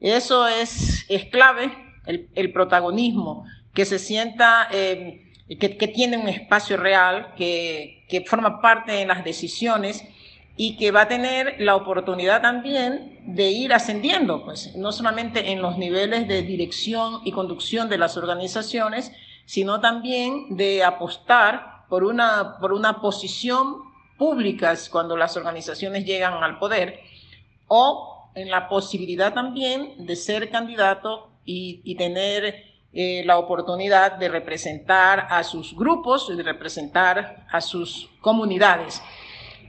[0.00, 1.70] Eso es, es clave,
[2.06, 8.60] el, protagonismo, que se sienta, eh, que, que, tiene un espacio real, que, que forma
[8.60, 10.04] parte de las decisiones
[10.56, 15.62] y que va a tener la oportunidad también de ir ascendiendo, pues, no solamente en
[15.62, 19.12] los niveles de dirección y conducción de las organizaciones,
[19.46, 23.89] sino también de apostar por una, por una posición
[24.20, 27.00] pública cuando las organizaciones llegan al poder,
[27.68, 35.26] o en la posibilidad también de ser candidato y, tener eh, la oportunidad de representar
[35.30, 39.02] a sus grupos, de representar a sus comunidades.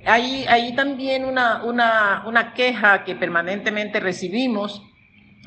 [0.05, 4.83] Hay, hay también una, una, una queja que permanentemente recibimos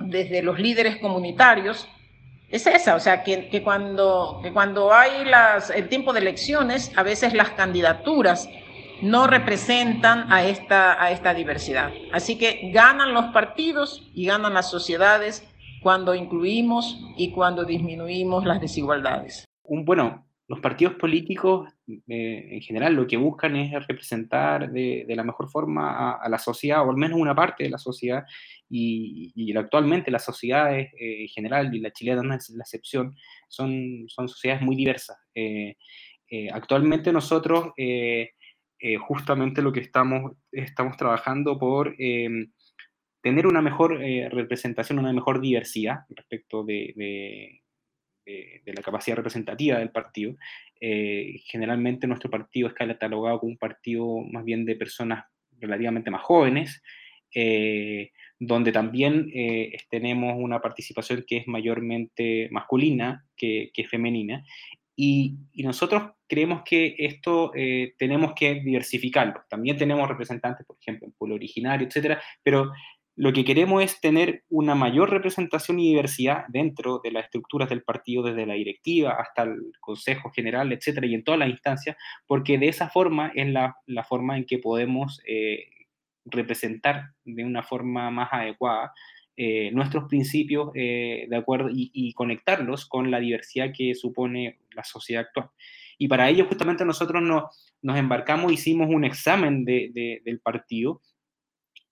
[0.00, 1.86] desde los líderes comunitarios,
[2.50, 6.90] es esa, o sea, que, que, cuando, que cuando hay las, el tiempo de elecciones,
[6.96, 8.48] a veces las candidaturas
[9.04, 11.92] no representan a esta, a esta diversidad.
[12.12, 15.46] Así que ganan los partidos y ganan las sociedades
[15.82, 19.44] cuando incluimos y cuando disminuimos las desigualdades.
[19.62, 25.50] Bueno, los partidos políticos eh, en general lo que buscan es representar de, la mejor
[25.50, 28.24] forma a, la sociedad, o al menos una parte de la sociedad,
[28.70, 33.14] y, actualmente las sociedades eh, en general, y la chilena no es la excepción,
[33.48, 35.18] son, son sociedades muy diversas.
[35.34, 35.76] Eh,
[36.52, 37.72] actualmente nosotros
[39.06, 41.96] justamente lo que estamos, estamos trabajando por
[43.22, 47.62] tener una mejor representación, una mejor diversidad respecto de
[48.24, 50.36] de, la capacidad representativa del partido.
[50.80, 55.24] Eh, generalmente nuestro partido es catalogado como un partido más bien de personas
[55.60, 56.82] relativamente más jóvenes,
[57.34, 64.44] eh, donde también eh, tenemos una participación que es mayormente masculina que femenina.
[64.96, 67.52] Y, nosotros creemos que esto
[67.98, 69.42] tenemos que diversificarlo.
[69.48, 72.70] También tenemos representantes, por ejemplo, en pueblo originario, etcétera, pero
[73.16, 77.84] lo que queremos es tener una mayor representación y diversidad dentro de las estructuras del
[77.84, 82.58] partido, desde la directiva hasta el Consejo General, etcétera, y en todas las instancias, porque
[82.58, 83.76] de esa forma es la,
[84.08, 85.68] forma en que podemos eh,
[86.24, 88.92] representar de una forma más adecuada
[89.36, 95.24] eh, nuestros principios eh, de acuerdo y, conectarlos con la diversidad que supone la sociedad
[95.24, 95.50] actual.
[95.98, 101.00] Y para ello justamente nosotros nos, embarcamos, hicimos un examen del partido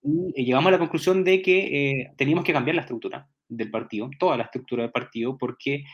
[0.05, 4.09] y eh, llegamos a la conclusión de que teníamos que cambiar la estructura del partido,
[4.21, 5.85] toda la estructura del partido, porque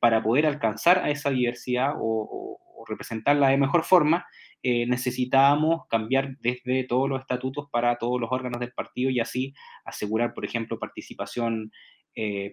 [0.00, 4.26] para poder alcanzar a esa diversidad o, representarla de mejor forma,
[4.62, 10.34] necesitábamos cambiar desde todos los estatutos para todos los órganos del partido y así asegurar,
[10.34, 11.70] por ejemplo, participación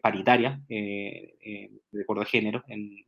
[0.01, 1.69] paritaria de
[2.01, 3.05] acuerdo a género en,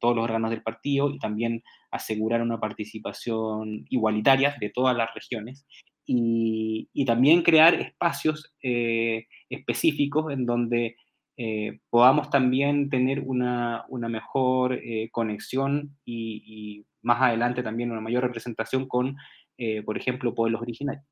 [0.00, 5.66] todos los órganos del partido y también asegurar una participación igualitaria de todas las regiones
[6.06, 10.96] y, también crear espacios eh, específicos en donde
[11.36, 18.88] eh, podamos también tener una, mejor eh, conexión y, más adelante también una mayor representación
[18.88, 19.16] con,
[19.84, 21.04] por ejemplo, pueblos originarios.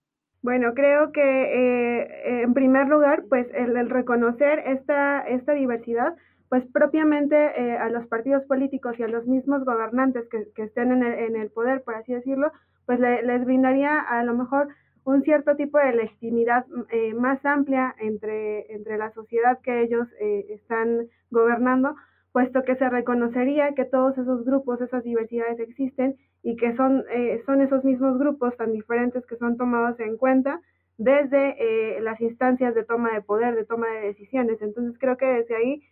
[0.42, 6.14] Bueno, creo que en primer lugar, pues el, reconocer esta, esta diversidad,
[6.48, 7.37] pues propiamente
[7.76, 11.50] a los partidos políticos y a los mismos gobernantes que, estén en el, en el,
[11.50, 12.50] poder, por así decirlo,
[12.87, 14.68] pues les brindaría a lo mejor
[15.04, 20.46] un cierto tipo de legitimidad eh, más amplia entre, entre la sociedad que ellos eh,
[20.50, 21.94] están gobernando,
[22.32, 27.42] puesto que se reconocería que todos esos grupos, esas diversidades existen y que son, eh,
[27.46, 30.60] son esos mismos grupos tan diferentes que son tomados en cuenta
[30.96, 34.62] desde las instancias de toma de poder, de toma de decisiones.
[34.62, 35.82] Entonces creo que desde ahí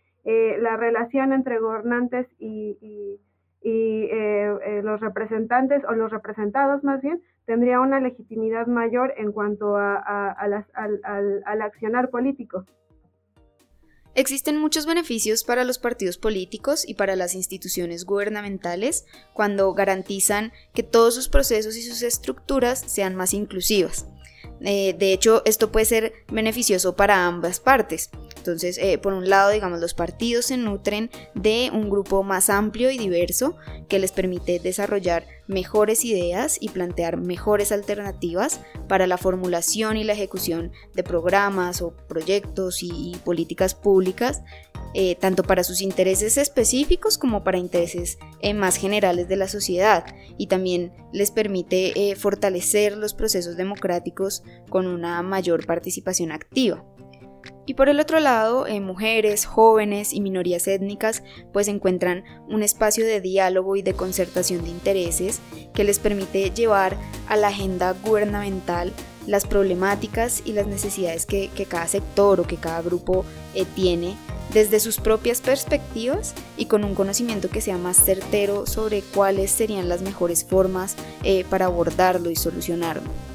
[0.61, 3.19] la relación entre gobernantes y, y
[4.81, 9.97] los representantes o los representados más bien tendría una legitimidad mayor en cuanto a,
[10.31, 12.65] al, accionar político.
[14.15, 20.83] Existen muchos beneficios para los partidos políticos y para las instituciones gubernamentales cuando garantizan que
[20.83, 24.07] todos sus procesos y sus estructuras sean más inclusivas.
[24.61, 28.11] Eh, de hecho, esto puede ser beneficioso para ambas partes.
[28.43, 32.91] Entonces, eh, por un lado, digamos, los partidos se nutren de un grupo más amplio
[32.91, 33.55] y diverso
[33.87, 40.11] que les permite desarrollar mejores ideas y plantear mejores alternativas para la formulación y la
[40.11, 44.41] ejecución de programas o proyectos y, políticas públicas,
[44.93, 50.03] eh, tanto para sus intereses específicos como para intereses eh, más generales de la sociedad.
[50.37, 56.83] Y también les permite fortalecer los procesos democráticos con una mayor participación activa.
[57.65, 63.05] Y por el otro lado, eh, mujeres, jóvenes y minorías étnicas pues encuentran un espacio
[63.05, 65.39] de diálogo y de concertación de intereses
[65.73, 66.97] que les permite llevar
[67.27, 68.91] a la agenda gubernamental
[69.27, 73.23] las problemáticas y las necesidades que, cada sector o que cada grupo
[73.55, 74.17] eh, tiene
[74.53, 79.87] desde sus propias perspectivas y con un conocimiento que sea más certero sobre cuáles serían
[79.87, 83.32] las mejores formas eh, para abordarlo y solucionarlo.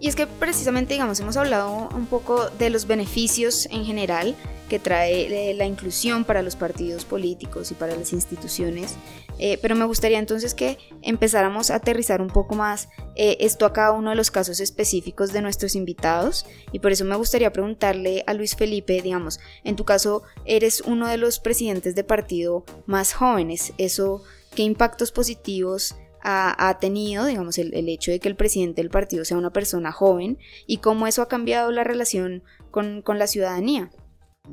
[0.00, 4.36] Y es que precisamente, digamos, hemos hablado un poco de los beneficios en general
[4.68, 8.96] que trae eh, la inclusión para los partidos políticos y para las instituciones,
[9.38, 13.72] eh, pero me gustaría entonces que empezáramos a aterrizar un poco más eh, esto a
[13.72, 16.44] cada uno de los casos específicos de nuestros invitados.
[16.70, 21.08] Y por eso me gustaría preguntarle a Luis Felipe, digamos, en tu caso eres uno
[21.08, 24.22] de los presidentes de partido más jóvenes, eso,
[24.54, 29.38] ¿qué impactos positivos ha, tenido, digamos, el, hecho de que el presidente del partido sea
[29.38, 33.90] una persona joven y cómo eso ha cambiado la relación con, la ciudadanía.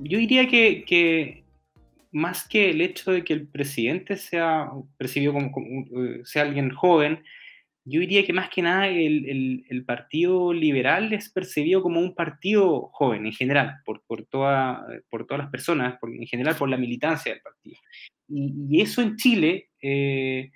[0.02, 1.44] Yo diría que,
[2.12, 5.54] más que el hecho de que el presidente sea percibido como,
[6.24, 7.24] sea alguien joven,
[7.88, 13.28] yo diría que más que nada el, Partido Liberal es percibido como un partido joven
[13.28, 17.42] en general, por, por, toda, por todas las personas, en general por la militancia del
[17.42, 17.78] partido.
[18.28, 20.52] Y, eso en Chile eh,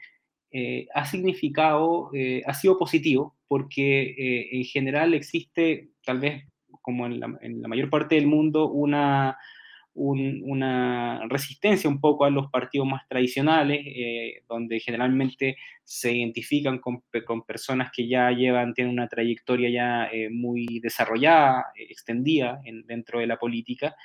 [0.52, 6.46] eh, ha significado, eh, ha sido positivo, porque eh, en general existe, tal vez
[6.82, 7.28] como en la,
[7.68, 9.38] mayor parte del mundo, una,
[11.30, 13.86] resistencia un poco a los partidos más tradicionales,
[14.48, 17.04] donde generalmente se identifican con,
[17.46, 23.38] personas que ya llevan, tienen una trayectoria ya muy desarrollada, extendida en, dentro de la
[23.38, 23.96] política.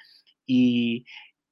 [0.47, 1.07] Y,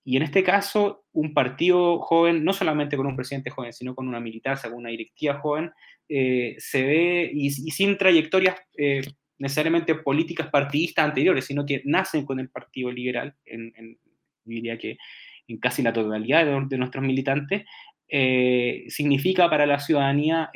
[0.05, 4.09] y en este caso, un partido joven, no solamente con un presidente joven, sino con
[4.09, 5.71] una militancia, con una directiva joven,
[6.09, 9.03] eh, se ve, y, sin trayectorias eh,
[9.39, 13.99] necesariamente políticas partidistas anteriores, sino que nacen con el Partido Liberal, en,
[14.45, 14.99] diría que
[15.47, 17.65] en casi la totalidad de, nuestros militantes,
[18.09, 20.51] eh, significa para la ciudadanía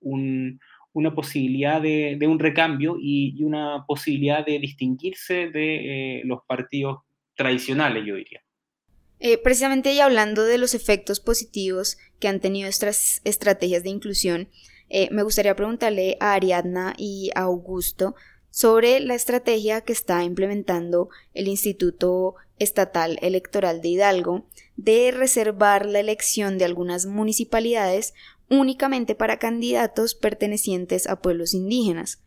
[0.00, 7.00] una posibilidad de, un recambio y, y, una posibilidad de distinguirse de los partidos
[7.34, 8.42] tradicionales, yo diría.
[9.24, 14.48] Eh, precisamente y hablando de los efectos positivos que han tenido estas estrategias de inclusión,
[14.88, 18.16] eh, me gustaría preguntarle a Ariadna y a Augusto
[18.50, 24.44] sobre la estrategia que está implementando el Instituto Estatal Electoral de Hidalgo
[24.76, 28.14] de reservar la elección de algunas municipalidades
[28.50, 32.18] únicamente para candidatos pertenecientes a pueblos indígenas.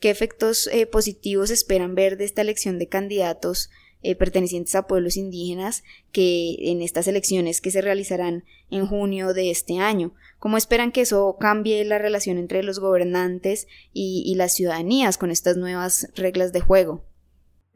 [0.00, 3.70] ¿Qué efectos eh, positivos esperan ver de esta elección de candidatos
[4.02, 9.50] eh, pertenecientes a pueblos indígenas que en estas elecciones que se realizarán en junio de
[9.50, 10.12] este año.
[10.38, 15.56] ¿Cómo esperan que eso cambie la relación entre los gobernantes y, las ciudadanías con estas
[15.56, 17.04] nuevas reglas de juego?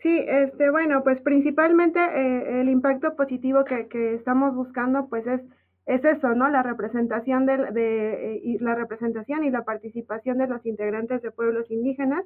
[0.02, 5.40] Sí, este, bueno, pues principalmente eh, el impacto positivo que, estamos buscando, pues es,
[5.86, 6.48] es eso, ¿no?
[6.48, 11.30] La representación de, de eh, y la representación y la participación de los integrantes de
[11.30, 12.24] pueblos indígenas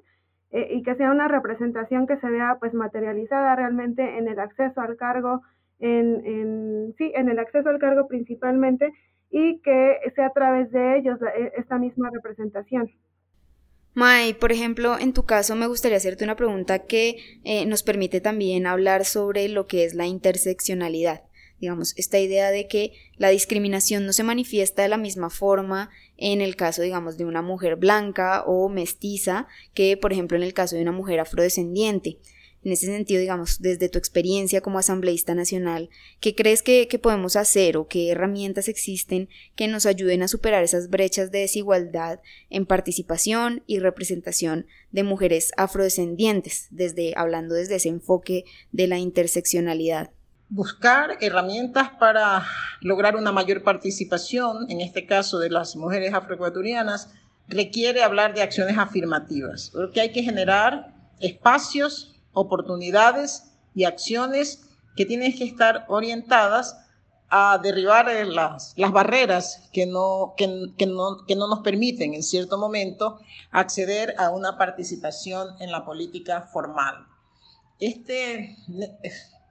[0.50, 4.80] eh, y que sea una representación que se vea pues materializada realmente en el acceso
[4.80, 5.42] al cargo,
[5.78, 8.92] en, en, sí, en el acceso al cargo principalmente
[9.30, 12.90] y que sea a través de ellos e, esta misma representación.
[13.94, 18.20] May, por ejemplo, en tu caso me gustaría hacerte una pregunta que eh, nos permite
[18.20, 21.22] también hablar sobre lo que es la interseccionalidad
[21.60, 25.90] digamos, esta idea de que la discriminación no se manifiesta de la misma forma
[26.20, 30.54] en el caso, digamos, de una mujer blanca o mestiza que, por ejemplo, en el
[30.54, 32.18] caso de una mujer afrodescendiente.
[32.62, 35.88] En ese sentido, digamos, desde tu experiencia como asambleísta nacional,
[36.20, 40.90] ¿qué crees que, podemos hacer o qué herramientas existen que nos ayuden a superar esas
[40.90, 48.44] brechas de desigualdad en participación y representación de mujeres afrodescendientes, desde, hablando desde ese enfoque
[48.72, 50.10] de la interseccionalidad?
[50.50, 52.44] Buscar herramientas para
[52.80, 57.12] lograr una mayor participación, en este caso de las mujeres afroecuatorianas,
[57.46, 65.36] requiere hablar de acciones afirmativas, porque hay que generar espacios, oportunidades y acciones que tienen
[65.36, 66.76] que estar orientadas
[67.28, 72.58] a derribar las, las barreras que no, que, no, que no nos permiten en cierto
[72.58, 73.20] momento
[73.52, 77.06] acceder a una participación en la política formal.
[77.78, 78.56] Este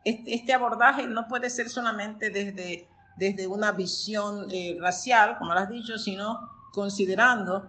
[0.03, 2.87] este, abordaje no puede ser solamente desde,
[3.17, 6.39] desde una visión eh, racial, como lo has dicho, sino
[6.71, 7.67] considerando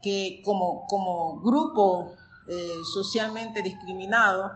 [0.00, 2.14] que como, como grupo
[2.48, 4.52] eh, socialmente discriminado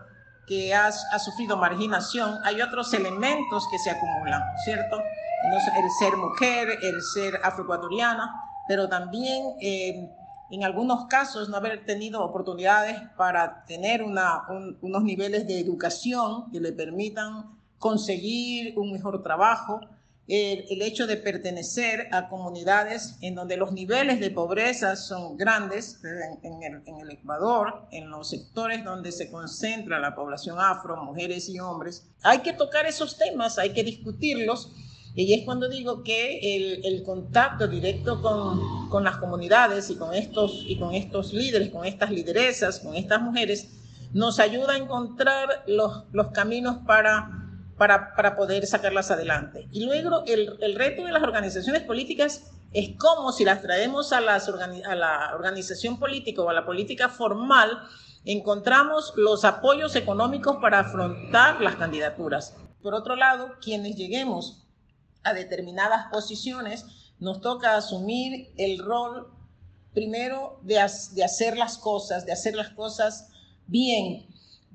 [0.47, 4.97] que ha, ha, sufrido marginación, hay otros elementos que se acumulan, ¿cierto?
[5.43, 8.33] el ser mujer, el ser afroecuatoriana,
[8.67, 10.09] pero también eh,
[10.51, 16.71] en algunos casos no haber tenido oportunidades para tener unos niveles de educación que le
[16.71, 19.81] permitan conseguir un mejor trabajo,
[20.27, 26.01] el, hecho de pertenecer a comunidades en donde los niveles de pobreza son grandes,
[26.43, 32.09] en, el, Ecuador, en los sectores donde se concentra la población afro, mujeres y hombres.
[32.23, 34.73] Hay que tocar esos temas, hay que discutirlos
[35.25, 40.13] y es cuando digo que el, el contacto directo con, con, las comunidades y con,
[40.13, 43.67] estos, y con estos líderes, con estas lideresas, con estas mujeres,
[44.13, 47.31] nos ayuda a encontrar los, los caminos para,
[47.79, 49.67] para, para, poder sacarlas adelante.
[49.71, 54.21] Y luego el, el, reto de las organizaciones políticas es como si las traemos a,
[54.21, 57.71] las a la organización política o a la política formal,
[58.23, 62.55] encontramos los apoyos económicos para afrontar las candidaturas.
[62.83, 64.66] Por otro lado, quienes lleguemos
[65.23, 66.85] a determinadas posiciones,
[67.19, 69.31] nos toca asumir el rol
[69.93, 70.75] primero de,
[71.13, 73.29] de hacer las cosas, de hacer las cosas
[73.65, 74.27] bien,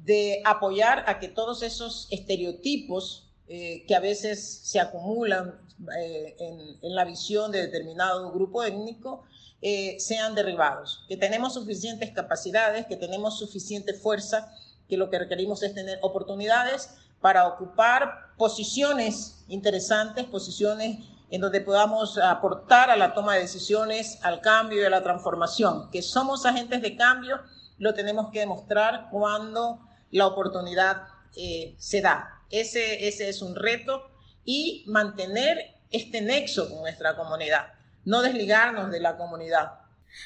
[0.05, 5.61] de apoyar a que todos esos estereotipos eh, que a veces se acumulan
[5.99, 9.24] eh, en, la visión de determinado grupo étnico
[9.61, 14.55] eh, sean derribados, que tenemos suficientes capacidades, que tenemos suficiente fuerza,
[14.88, 16.90] que lo que requerimos es tener oportunidades
[17.22, 20.98] para ocupar posiciones interesantes, posiciones
[21.30, 25.88] en donde podamos aportar a la toma de decisiones, al cambio y a la transformación.
[25.90, 27.40] Que somos agentes de cambio,
[27.78, 31.04] lo tenemos que demostrar cuando la oportunidad
[31.36, 32.42] eh, se da.
[32.50, 34.10] Ese, ese es un reto
[34.44, 37.72] y mantener este nexo con nuestra comunidad,
[38.04, 39.72] no desligarnos de la comunidad.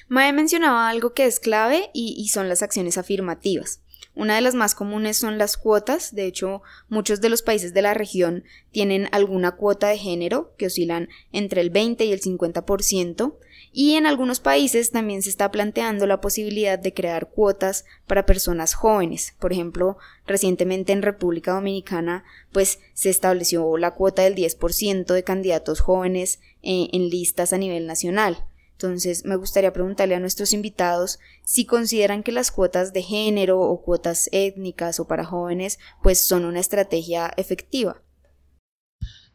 [0.09, 3.80] Mae mencionaba algo que es clave y son las acciones afirmativas.
[4.17, 7.83] Una de las más comunes son las cuotas, de hecho muchos de los países de
[7.83, 13.35] la región tienen alguna cuota de género que oscilan entre el 20 y el 50%,
[13.73, 18.73] y en algunos países también se está planteando la posibilidad de crear cuotas para personas
[18.73, 19.35] jóvenes.
[19.39, 25.81] Por ejemplo, recientemente en República Dominicana pues se estableció la cuota del 10% de candidatos
[25.81, 28.47] jóvenes eh, en listas a nivel nacional.
[28.77, 33.81] Entonces, me gustaría preguntarle a nuestros invitados si consideran que las cuotas de género o
[33.81, 38.03] cuotas étnicas o para jóvenes pues son una estrategia efectiva.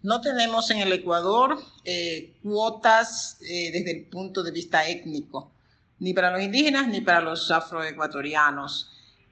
[0.03, 5.51] No tenemos en el Ecuador eh, cuotas eh, desde el punto de vista étnico,
[5.97, 8.91] ni para los indígenas ni para los afroecuatorianos.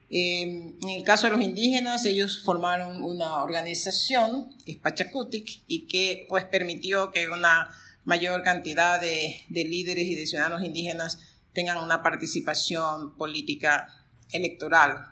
[0.10, 0.42] Eh,
[0.82, 7.12] en el caso de los indígenas, ellos formaron una organización, Pachacutic, y que pues permitió
[7.12, 7.70] que una
[8.06, 11.20] mayor cantidad de, líderes y de ciudadanos indígenas
[11.54, 13.88] tengan una participación política
[14.32, 15.06] electoral.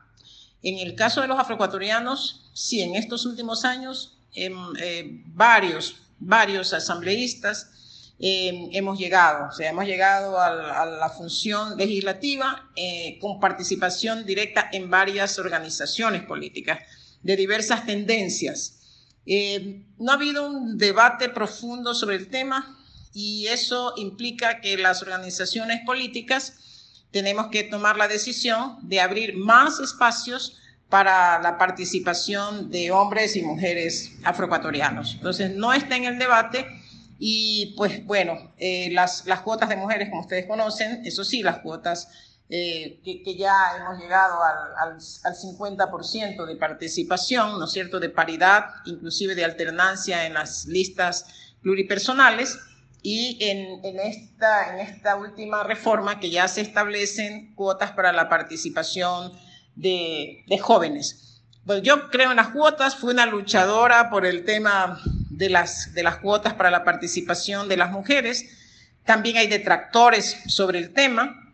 [0.64, 6.74] En el caso de los afroecuatorianos, sí, en estos últimos años, em, eh, varios, varios
[6.74, 7.72] asambleístas
[8.20, 14.70] em, hemos llegado, o sea, hemos llegado a, la función legislativa eh, con participación directa
[14.72, 16.80] en varias organizaciones políticas
[17.22, 18.78] de diversas tendencias.
[19.26, 22.77] Eh, no ha habido un debate profundo sobre el tema,
[23.20, 29.80] y eso implica que las organizaciones políticas tenemos que tomar la decisión de abrir más
[29.80, 35.16] espacios para la participación de hombres y mujeres afroecuatorianos.
[35.16, 36.68] Entonces, no está en el debate
[37.18, 41.58] y pues bueno, eh, las, las cuotas de mujeres, como ustedes conocen, eso sí, las
[41.62, 42.10] cuotas
[42.50, 48.10] eh, que, ya hemos llegado al, al, al 50% de participación, ¿no es cierto?, de
[48.10, 51.26] paridad, inclusive de alternancia en las listas
[51.64, 52.60] pluripersonales.
[53.02, 59.32] Y en, esta, en esta última reforma que ya se establecen cuotas para la participación
[59.76, 61.42] de, jóvenes.
[61.66, 66.04] Pues yo creo en las cuotas, fui una luchadora por el tema de las, de
[66.04, 68.46] las cuotas para la participación de las mujeres.
[69.06, 71.47] También hay detractores sobre el tema,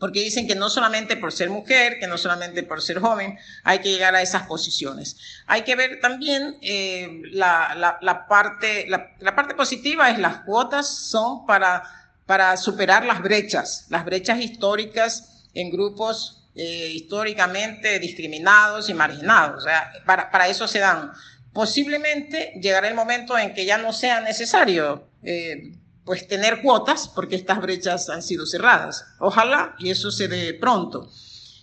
[0.00, 3.80] porque dicen que no solamente por ser mujer, que no solamente por ser joven, hay
[3.80, 5.18] que llegar a esas posiciones.
[5.46, 11.44] Hay que ver también eh, la, la, parte, la, parte positiva es las cuotas son
[11.46, 11.82] para,
[12.24, 19.58] para superar las brechas, las brechas históricas en grupos eh, históricamente discriminados y marginados.
[19.58, 21.12] O sea, para, para eso se dan.
[21.52, 25.08] Posiblemente llegará el momento en que ya no sea necesario.
[25.22, 25.74] Eh,
[26.04, 29.04] pues tener cuotas porque estas brechas han sido cerradas.
[29.18, 31.10] Ojalá y eso se dé pronto.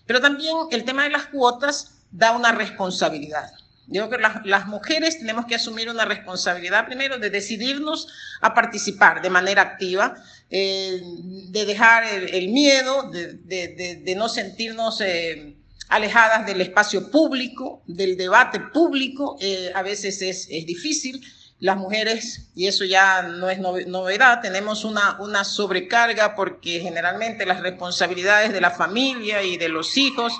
[0.05, 3.51] Pero también el tema de las cuotas da una responsabilidad.
[3.87, 8.07] Yo creo que las, mujeres tenemos que asumir una responsabilidad primero de decidirnos
[8.41, 10.15] a participar de manera activa,
[10.49, 15.55] eh, de dejar el, miedo, de, no sentirnos eh,
[15.87, 19.37] alejadas del espacio público, del debate público.
[19.39, 21.25] Eh, a veces es, es difícil
[21.59, 27.61] las mujeres, y eso ya no es novedad, tenemos una, una sobrecarga porque generalmente las
[27.61, 30.33] responsabilidades de la familia y de los hijos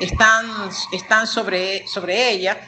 [0.00, 0.46] están,
[0.92, 2.58] están sobre, sobre ella.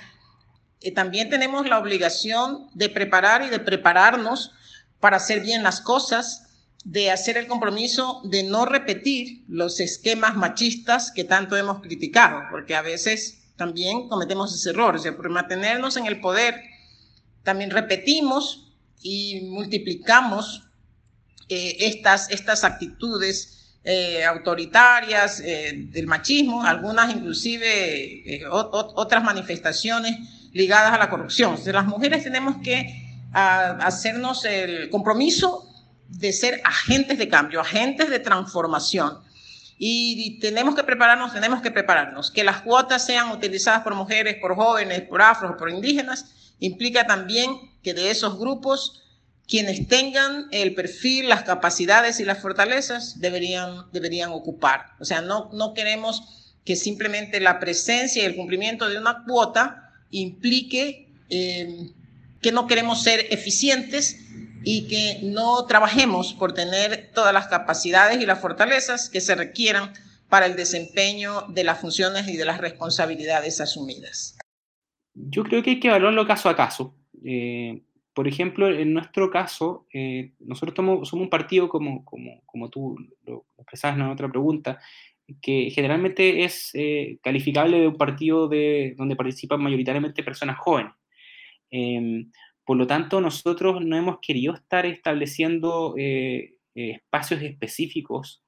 [0.81, 4.53] Y también tenemos la obligación de preparar y de prepararnos
[5.01, 6.45] para hacer bien las cosas,
[6.85, 12.77] de hacer el compromiso de no repetir los esquemas machistas que tanto hemos criticado, porque
[12.77, 16.63] a veces también cometemos ese error, o por mantenernos en el poder
[17.47, 20.65] también repetimos y multiplicamos
[21.49, 30.19] eh, estas, estas actitudes eh, autoritarias eh, del machismo, algunas inclusive otras manifestaciones
[30.53, 31.57] ligadas a la corrupción.
[31.67, 35.69] Las mujeres tenemos que hacernos el compromiso
[36.09, 39.19] de ser agentes de cambio, agentes de transformación.
[39.79, 42.31] Y tenemos que prepararnos, tenemos que prepararnos.
[42.31, 46.25] Que las cuotas sean utilizadas por mujeres, por jóvenes, por afros, por indígenas,
[46.61, 47.51] implica también
[47.83, 49.03] que de esos grupos,
[49.47, 54.95] quienes tengan el perfil, las capacidades y las fortalezas deberían, deberían ocupar.
[54.99, 59.93] O sea, no, no queremos que simplemente la presencia y el cumplimiento de una cuota
[60.11, 61.91] implique eh,
[62.41, 64.17] que no queremos ser eficientes
[64.65, 69.93] y que no trabajemos por tener todas las capacidades y las fortalezas que se requieran
[70.29, 74.36] para el desempeño de las funciones y de las responsabilidades asumidas.
[75.19, 76.95] Yo creo que hay que evaluarlo caso a caso.
[77.25, 77.81] Eh,
[78.13, 83.47] por ejemplo, en nuestro caso, eh, nosotros somos, un partido, como, como, como tú lo
[83.59, 84.79] expresabas en otra pregunta,
[85.41, 90.93] que generalmente es eh, calificable de un partido de, donde participan mayoritariamente personas jóvenes.
[91.71, 92.31] Em,
[92.65, 95.95] por lo tanto, nosotros no hemos querido estar estableciendo
[96.75, 98.43] espacios específicos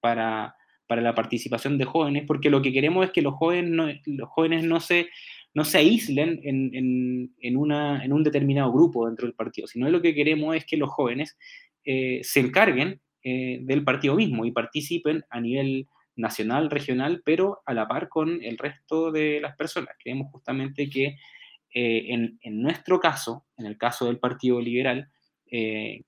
[0.00, 4.28] para, para, la participación de jóvenes, porque lo que queremos es que los jóvenes los
[4.30, 5.08] jóvenes no se
[5.54, 10.14] no se aíslen en, una, en, un determinado grupo dentro del partido, sino lo que
[10.14, 11.36] queremos es que los jóvenes
[11.84, 17.74] eh, se encarguen eh, del partido mismo y participen a nivel nacional, regional, pero a
[17.74, 19.94] la par con el resto de las personas.
[20.02, 21.16] Creemos justamente que
[21.74, 25.08] eh, en, en, nuestro caso, en el caso del Partido Liberal,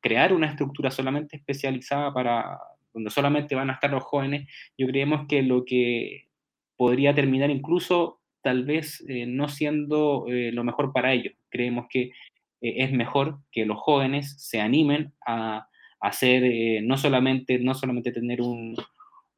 [0.01, 2.59] crear una estructura solamente especializada para
[2.95, 6.29] donde solamente van a estar los jóvenes, yo creemos que lo que
[6.77, 11.33] podría terminar incluso tal vez eh, no siendo eh, lo mejor para ellos.
[11.49, 12.11] Creemos que eh,
[12.61, 15.67] es mejor que los jóvenes se animen a,
[16.01, 18.77] hacer, no, solamente, no solamente tener un,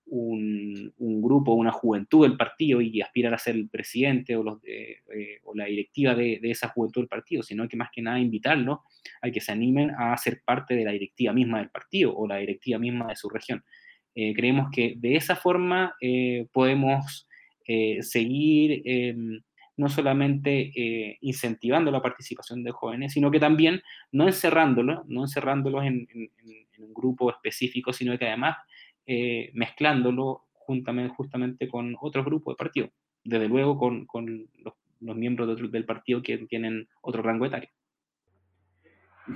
[0.06, 4.58] un, grupo, una juventud del partido y aspirar a ser el presidente o, los
[5.44, 8.80] o la directiva de, de, esa juventud del partido, sino que más que nada invitarlos
[9.22, 12.38] a que se animen a ser parte de la directiva misma del partido o la
[12.38, 13.62] directiva misma de su región.
[14.12, 15.94] creemos que de esa forma
[16.52, 17.28] podemos
[17.68, 19.40] eh, seguir em,
[19.76, 25.84] no solamente eh, incentivando la participación de jóvenes, sino que también no encerrándolos, no encerrándolos
[25.84, 26.08] en,
[26.78, 28.56] un grupo específico, sino que además
[29.06, 32.88] eh, mezclándolo juntamente, justamente con otros grupos de partido,
[33.24, 34.06] desde luego con,
[34.58, 37.68] los, miembros del partido que tienen otro rango etario.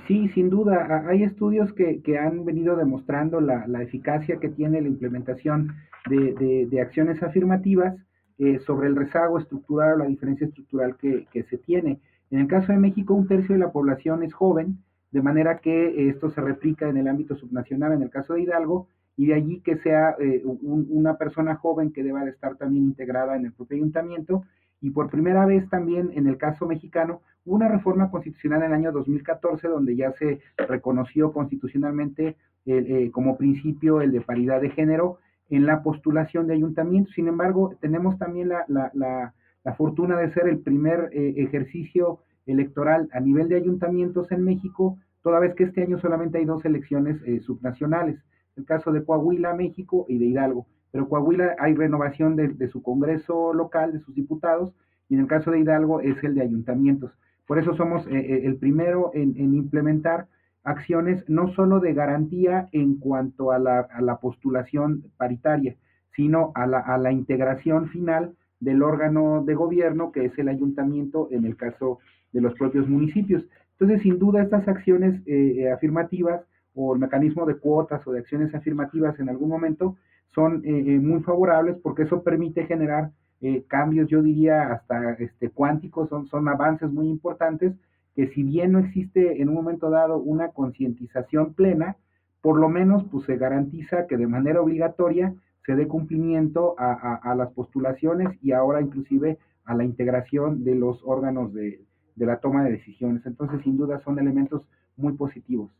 [0.07, 1.05] Sí, sin duda.
[1.07, 5.75] Hay estudios que, han venido demostrando la, eficacia que tiene la implementación
[6.09, 7.95] de acciones afirmativas
[8.43, 11.99] eh, sobre el rezago estructural o la diferencia estructural que, se tiene.
[12.31, 14.79] En el caso de México, un tercio de la población es joven,
[15.11, 18.87] de manera que esto se replica en el ámbito subnacional, en el caso de Hidalgo,
[19.15, 23.35] y de allí que sea eh, una persona joven que deba de estar también integrada
[23.35, 24.43] en el propio ayuntamiento.
[24.81, 28.91] Y por primera vez también en el caso mexicano, una reforma constitucional en el año
[28.91, 35.19] 2014 donde ya se reconoció constitucionalmente eh, como principio el de paridad de género
[35.51, 37.13] en la postulación de ayuntamientos.
[37.13, 43.09] Sin embargo, tenemos también la, la, la, fortuna de ser el primer eh, ejercicio electoral
[43.13, 47.21] a nivel de ayuntamientos en México, toda vez que este año solamente hay dos elecciones
[47.25, 48.19] eh, subnacionales,
[48.55, 50.65] el caso de Coahuila, México y de Hidalgo.
[50.91, 54.73] Pero Coahuila hay renovación de, su Congreso local, de sus diputados,
[55.09, 57.11] y en el caso de Hidalgo es el de ayuntamientos.
[57.45, 60.27] Por eso somos eh, el primero en implementar
[60.63, 65.75] acciones no solo de garantía en cuanto a la, postulación paritaria,
[66.15, 71.55] sino a la, integración final del órgano de gobierno que es el ayuntamiento en el
[71.55, 71.99] caso
[72.31, 73.43] de los propios municipios.
[73.73, 76.41] Entonces, sin duda, estas acciones eh, eh, afirmativas
[76.75, 79.97] o el mecanismo de cuotas o de acciones afirmativas en algún momento
[80.33, 86.09] son eh, muy favorables porque eso permite generar eh, cambios, yo diría, hasta este, cuánticos,
[86.09, 87.73] son, son avances muy importantes
[88.21, 91.97] que si bien no existe en un momento dado una concientización plena,
[92.41, 95.33] por lo menos pues se garantiza que de manera obligatoria
[95.65, 101.51] se dé cumplimiento a, las postulaciones y ahora inclusive a la integración de los órganos
[101.51, 101.81] de,
[102.15, 103.25] de la toma de decisiones.
[103.25, 104.67] Entonces, sin duda, son elementos
[104.97, 105.71] muy positivos.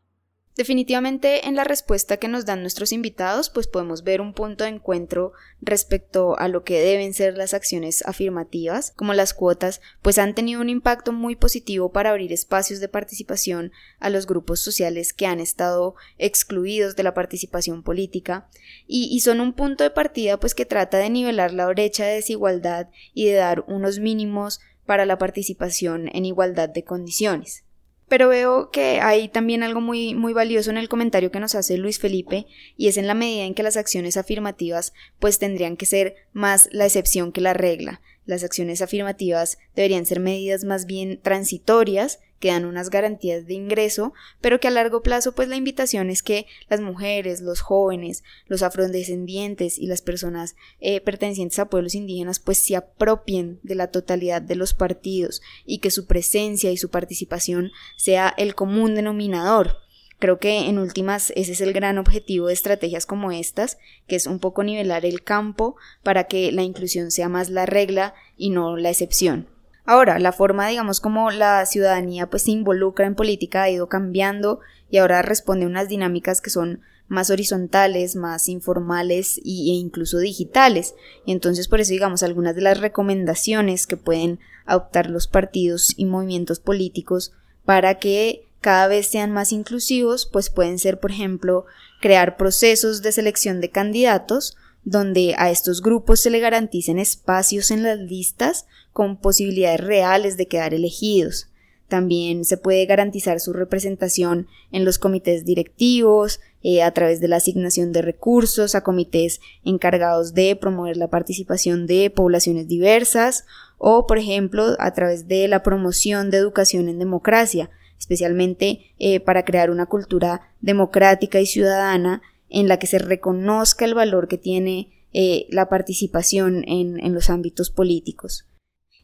[0.54, 4.70] Definitivamente en la respuesta que nos dan nuestros invitados, pues podemos ver un punto de
[4.70, 5.32] encuentro
[5.62, 10.60] respecto a lo que deben ser las acciones afirmativas, como las cuotas, pues han tenido
[10.60, 15.40] un impacto muy positivo para abrir espacios de participación a los grupos sociales que han
[15.40, 18.50] estado excluidos de la participación política
[18.86, 22.88] y, son un punto de partida pues que trata de nivelar la brecha de desigualdad
[23.14, 27.64] y de dar unos mínimos para la participación en igualdad de condiciones.
[28.12, 31.78] Pero veo que hay también algo muy, muy valioso en el comentario que nos hace
[31.78, 32.46] Luis Felipe,
[32.76, 36.68] y es en la medida en que las acciones afirmativas pues tendrían que ser más
[36.72, 38.02] la excepción que la regla.
[38.26, 44.14] Las acciones afirmativas deberían ser medidas más bien transitorias que dan unas garantías de ingreso,
[44.40, 48.64] pero que a largo plazo pues la invitación es que las mujeres, los jóvenes, los
[48.64, 54.42] afrodescendientes y las personas eh, pertenecientes a pueblos indígenas pues se apropien de la totalidad
[54.42, 59.76] de los partidos y que su presencia y su participación sea el común denominador.
[60.18, 63.78] Creo que en últimas ese es el gran objetivo de estrategias como estas,
[64.08, 68.14] que es un poco nivelar el campo para que la inclusión sea más la regla
[68.36, 69.51] y no la excepción.
[69.84, 74.60] Ahora, la forma, digamos, como la ciudadanía pues se involucra en política ha ido cambiando
[74.90, 80.94] y ahora responde a unas dinámicas que son más horizontales, más informales e incluso digitales.
[81.26, 86.04] Y entonces por eso digamos algunas de las recomendaciones que pueden adoptar los partidos y
[86.04, 87.32] movimientos políticos
[87.64, 91.66] para que cada vez sean más inclusivos, pues pueden ser, por ejemplo,
[92.00, 97.82] crear procesos de selección de candidatos donde a estos grupos se le garanticen espacios en
[97.82, 101.48] las listas con posibilidades reales de quedar elegidos.
[101.88, 107.36] También se puede garantizar su representación en los comités directivos, eh, a través de la
[107.36, 113.44] asignación de recursos a comités encargados de promover la participación de poblaciones diversas
[113.76, 117.68] o, por ejemplo, a través de la promoción de educación en democracia,
[117.98, 122.22] especialmente eh, para crear una cultura democrática y ciudadana
[122.52, 127.70] en la que se reconozca el valor que tiene eh, la participación en, los ámbitos
[127.70, 128.46] políticos.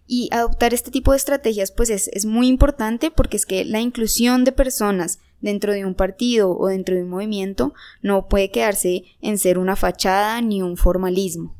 [0.06, 3.80] Y adoptar este tipo de estrategias pues es, es, muy importante porque es que la
[3.80, 7.72] inclusión de personas dentro de un partido o dentro de un movimiento
[8.02, 11.56] no puede quedarse en ser una fachada ni un formalismo.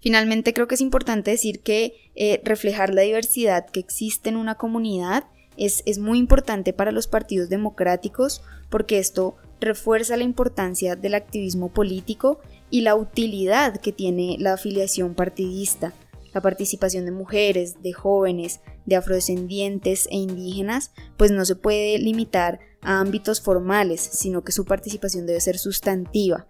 [0.00, 4.56] Finalmente creo que es importante decir que eh, reflejar la diversidad que existe en una
[4.56, 5.24] comunidad
[5.56, 11.68] es, es muy importante para los partidos democráticos porque esto refuerza la importancia del activismo
[11.68, 12.40] político
[12.70, 15.92] y la utilidad que tiene la afiliación partidista.
[16.34, 22.60] La participación de mujeres, de jóvenes, de afrodescendientes e indígenas, pues no se puede limitar
[22.82, 26.46] a ámbitos formales, sino que su participación debe ser sustantiva,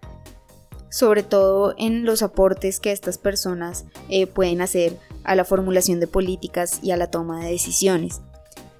[0.89, 6.07] sobre todo en los aportes que estas personas eh, pueden hacer a la formulación de
[6.07, 8.21] políticas y a la toma de decisiones.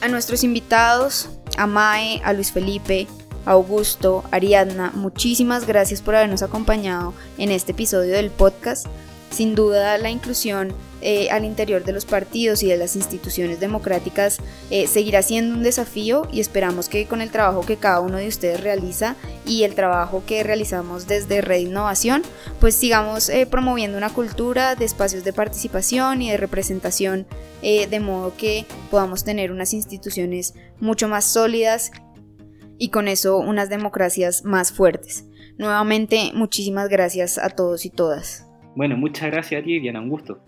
[0.00, 1.28] A nuestros invitados,
[1.58, 3.06] a Mae, a Luis Felipe,
[3.46, 8.86] Augusto, Ariadna, muchísimas gracias por habernos acompañado en este episodio del podcast.
[9.30, 10.72] Sin duda la inclusión
[11.02, 14.38] eh, al interior de los partidos y de las instituciones democráticas
[14.70, 18.28] eh, seguirá siendo un desafío y esperamos que con el trabajo que cada uno de
[18.28, 22.22] ustedes realiza y el trabajo que realizamos desde Red Innovación,
[22.60, 27.26] pues sigamos eh, promoviendo una cultura de espacios de participación y de representación,
[27.62, 31.90] de modo que podamos tener unas instituciones mucho más sólidas
[32.78, 35.28] y con eso unas democracias más fuertes.
[35.58, 38.46] Nuevamente, muchísimas gracias a todos y todas.
[38.74, 40.38] Bueno, muchas gracias a ti, Diana, un gusto.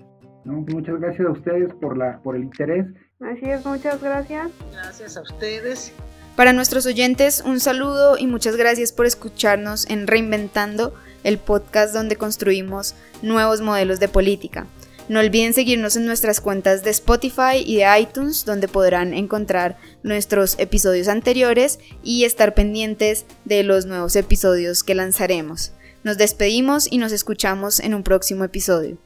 [0.44, 2.86] muchas gracias a ustedes por, la, por el interés.
[3.20, 4.50] Así es, muchas gracias.
[4.72, 5.92] Gracias a ustedes.
[6.36, 12.14] Para nuestros oyentes, un saludo y muchas gracias por escucharnos en Reinventando, el podcast donde
[12.14, 14.66] construimos nuevos modelos de política.
[15.08, 20.58] No olviden seguirnos en nuestras cuentas de Spotify y de iTunes, donde podrán encontrar nuestros
[20.58, 25.72] episodios anteriores y estar pendientes de los nuevos episodios que lanzaremos.
[26.04, 28.98] Nos despedimos y nos escuchamos en un próximo episodio.